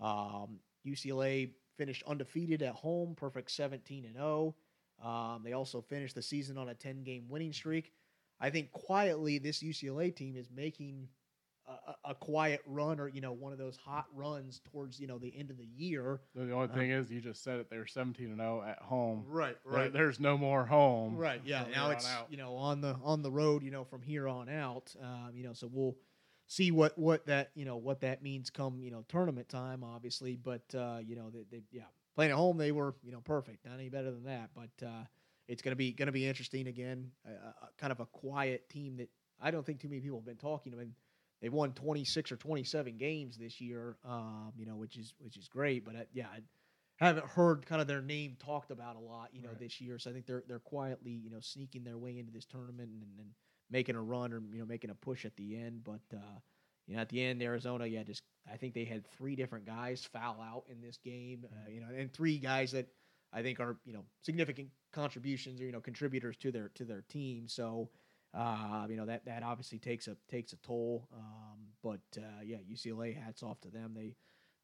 [0.00, 4.54] Um, UCLA finished undefeated at home, perfect 17 and 0.
[5.02, 7.92] Um, they also finished the season on a 10 game winning streak.
[8.40, 11.08] I think quietly this UCLA team is making
[11.66, 15.18] a, a, quiet run or you know one of those hot runs towards you know
[15.18, 16.20] the end of the year.
[16.34, 17.68] The only thing is, you just said it.
[17.70, 19.24] They're 17 and 0 at home.
[19.28, 21.16] Right, There- there's no more home.
[21.16, 21.40] Right.
[21.44, 21.64] Yeah.
[21.74, 22.28] Now it's out.
[22.30, 23.62] you know on the on the road.
[23.62, 24.94] You know from here on out.
[25.02, 25.96] Um, you know so we'll
[26.46, 30.36] see what what that you know what that means come you know tournament time obviously.
[30.36, 31.82] But uh, you know they, they yeah
[32.14, 33.64] playing at home they were you know perfect.
[33.64, 34.50] Not any better than that.
[34.54, 35.04] But uh,
[35.48, 37.10] it's gonna be gonna be interesting again.
[37.26, 40.36] Uh, kind of a quiet team that I don't think too many people have been
[40.36, 40.72] talking.
[40.74, 40.94] I mean
[41.42, 43.96] they've won 26 or 27 games this year.
[44.04, 45.84] Um, you know which is which is great.
[45.84, 46.28] But uh, yeah.
[46.32, 46.40] I,
[46.98, 49.58] haven't heard kind of their name talked about a lot, you know, Right.
[49.58, 49.98] this year.
[49.98, 53.02] So I think they're they're quietly, you know, sneaking their way into this tournament and,
[53.18, 53.28] and
[53.70, 55.84] making a run or you know making a push at the end.
[55.84, 56.38] But uh,
[56.86, 60.04] you know, at the end, Arizona, yeah, just I think they had three different guys
[60.12, 62.88] foul out in this game, uh, you know, and three guys that
[63.32, 67.02] I think are you know significant contributions or you know contributors to their to their
[67.08, 67.48] team.
[67.48, 67.90] So.
[68.34, 72.58] Uh, you know that that obviously takes a takes a toll, um, but uh, yeah,
[72.70, 73.94] UCLA hats off to them.
[73.94, 74.14] They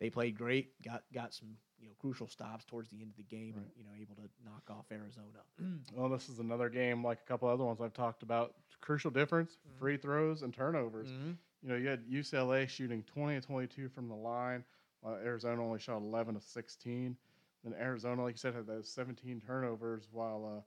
[0.02, 3.22] they played great, got got some you know crucial stops towards the end of the
[3.22, 3.76] game, and Right.
[3.76, 5.44] you know able to knock off Arizona.
[5.94, 8.56] Well, this is another game like a couple other ones I've talked about.
[8.80, 9.78] Crucial difference: Mhm.
[9.78, 11.10] free throws and turnovers.
[11.10, 11.36] Mhm.
[11.62, 14.64] You know, you had UCLA shooting 20 and 22 from the line,
[15.02, 17.16] while Arizona only shot 11 to 16.
[17.62, 20.62] Then Arizona, like you said, had those 17 turnovers, while uh,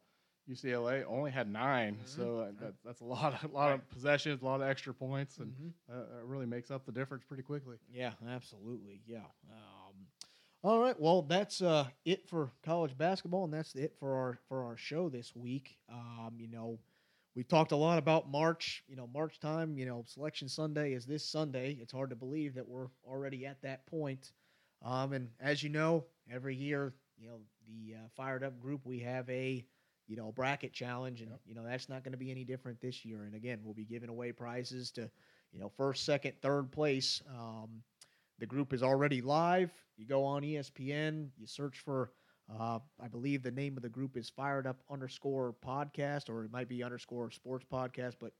[0.50, 2.08] UCLA only had 9 Mhm.
[2.08, 5.38] So uh, that, that's a lot, a lot of possessions, a lot of extra points,
[5.40, 5.74] and Mhm.
[5.92, 7.78] uh, it really makes up the difference pretty quickly.
[7.90, 9.02] Yeah, absolutely.
[9.08, 9.26] Yeah.
[9.52, 10.08] Um,
[10.64, 11.00] all right.
[11.00, 15.10] Well, that's uh, it for college basketball, and that's it for our for our show
[15.10, 15.78] this week.
[15.90, 16.80] Um, you know,
[17.36, 18.84] we've talked a lot about March.
[18.88, 19.78] You know, March time.
[19.78, 21.78] You know, Selection Sunday is this Sunday.
[21.80, 24.32] It's hard to believe that we're already at that point.
[24.82, 29.00] Um, and as you know, every year, you know, the uh, fired up group we
[29.00, 29.66] have a
[30.08, 31.40] you know bracket challenge, and Yep.
[31.46, 33.24] you know that's not going to be any different this year.
[33.24, 35.10] And again, we'll be giving away prizes to
[35.52, 37.22] you know first, second, third place.
[37.30, 37.84] Um,
[38.40, 39.72] the group is already live.
[39.98, 42.12] You go on ESPN, you search for,
[42.54, 46.52] uh, I believe the name of the group is Fired Up underscore podcast, or it
[46.52, 48.34] might be underscore sports podcast, but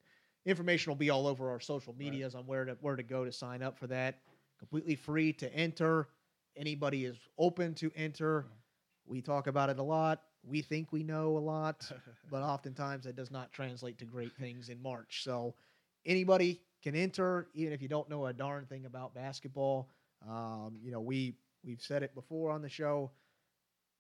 [0.46, 2.00] information will be all over our social Right.
[2.00, 4.20] medias on where to where to go to sign up for that.
[4.60, 6.10] Completely free to enter.
[6.58, 8.48] Anybody is open to enter.
[9.06, 10.24] We talk about it a lot.
[10.48, 11.92] We think we know a lot
[12.32, 15.24] but oftentimes that does not translate to great things in March.
[15.24, 15.56] So
[16.06, 19.90] anybody can enter, even if you don't know a darn thing about basketball.
[20.28, 23.12] Um, you know, we we've said it before on the show.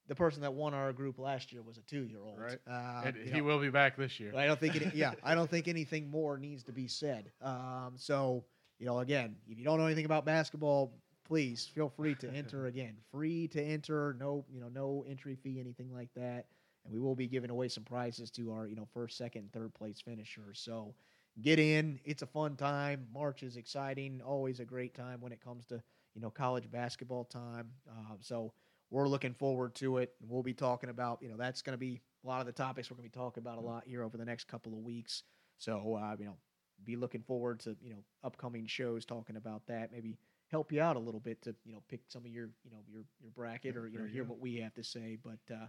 [0.07, 2.39] The person that won our group last year was a two-year-old.
[2.39, 2.59] Right.
[2.69, 4.33] Uh, and he know, will be back this year.
[4.37, 7.31] I don't think it, yeah, I don't think anything more needs to be said.
[7.41, 8.45] Um, so,
[8.77, 10.93] you know, again, if you don't know anything about basketball,
[11.25, 12.95] please feel free to enter again.
[13.11, 16.45] Free to enter, no, you know, no entry fee, anything like that.
[16.85, 19.73] And we will be giving away some prizes to our, you know, first, second, third
[19.73, 20.59] place finishers.
[20.59, 20.93] So
[21.41, 21.99] get in.
[22.05, 23.07] It's a fun time.
[23.13, 24.21] March is exciting.
[24.25, 25.81] Always a great time when it comes to,
[26.13, 27.71] you know, college basketball time.
[27.89, 28.53] Um, so
[28.91, 30.13] we're looking forward to it.
[30.21, 32.53] And we'll be talking about, you know, that's going to be a lot of the
[32.53, 34.79] topics we're going to be talking about a lot here over the next couple of
[34.79, 35.23] weeks.
[35.57, 36.37] So, uh, you know,
[36.83, 39.91] be looking forward to, you know, upcoming shows talking about that.
[39.91, 40.17] Maybe
[40.51, 42.77] help you out a little bit to, you know, pick some of your, you know,
[42.91, 45.17] your, your bracket or, you know, hear what we have to say.
[45.23, 45.67] But, uh,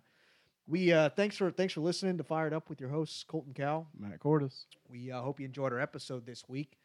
[0.68, 3.86] we, uh, thanks for, thanks for listening to Fired Up with your hosts, Colton Cow.
[3.98, 4.66] Matt Cordis.
[4.88, 6.76] We uh, hope you enjoyed our episode this week.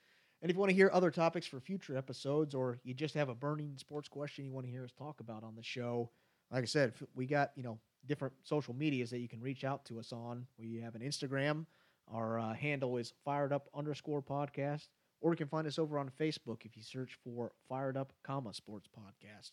[0.41, 3.29] And if you want to hear other topics for future episodes, or you just have
[3.29, 6.09] a burning sports question you want to hear us talk about on the show,
[6.51, 9.85] like I said, we got you know different social medias that you can reach out
[9.85, 10.45] to us on.
[10.57, 11.65] We have an Instagram.
[12.11, 14.87] Our uh, handle is fired up underscore podcast,
[15.22, 18.53] or you can find us over on Facebook if you search for fired up comma
[18.53, 19.51] sports podcast.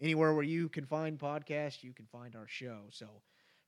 [0.00, 2.82] anywhere where you can find podcasts, you can find our show.
[2.90, 3.06] So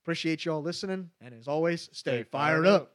[0.03, 2.93] appreciate y'all listening, and as always, stay, fired, up.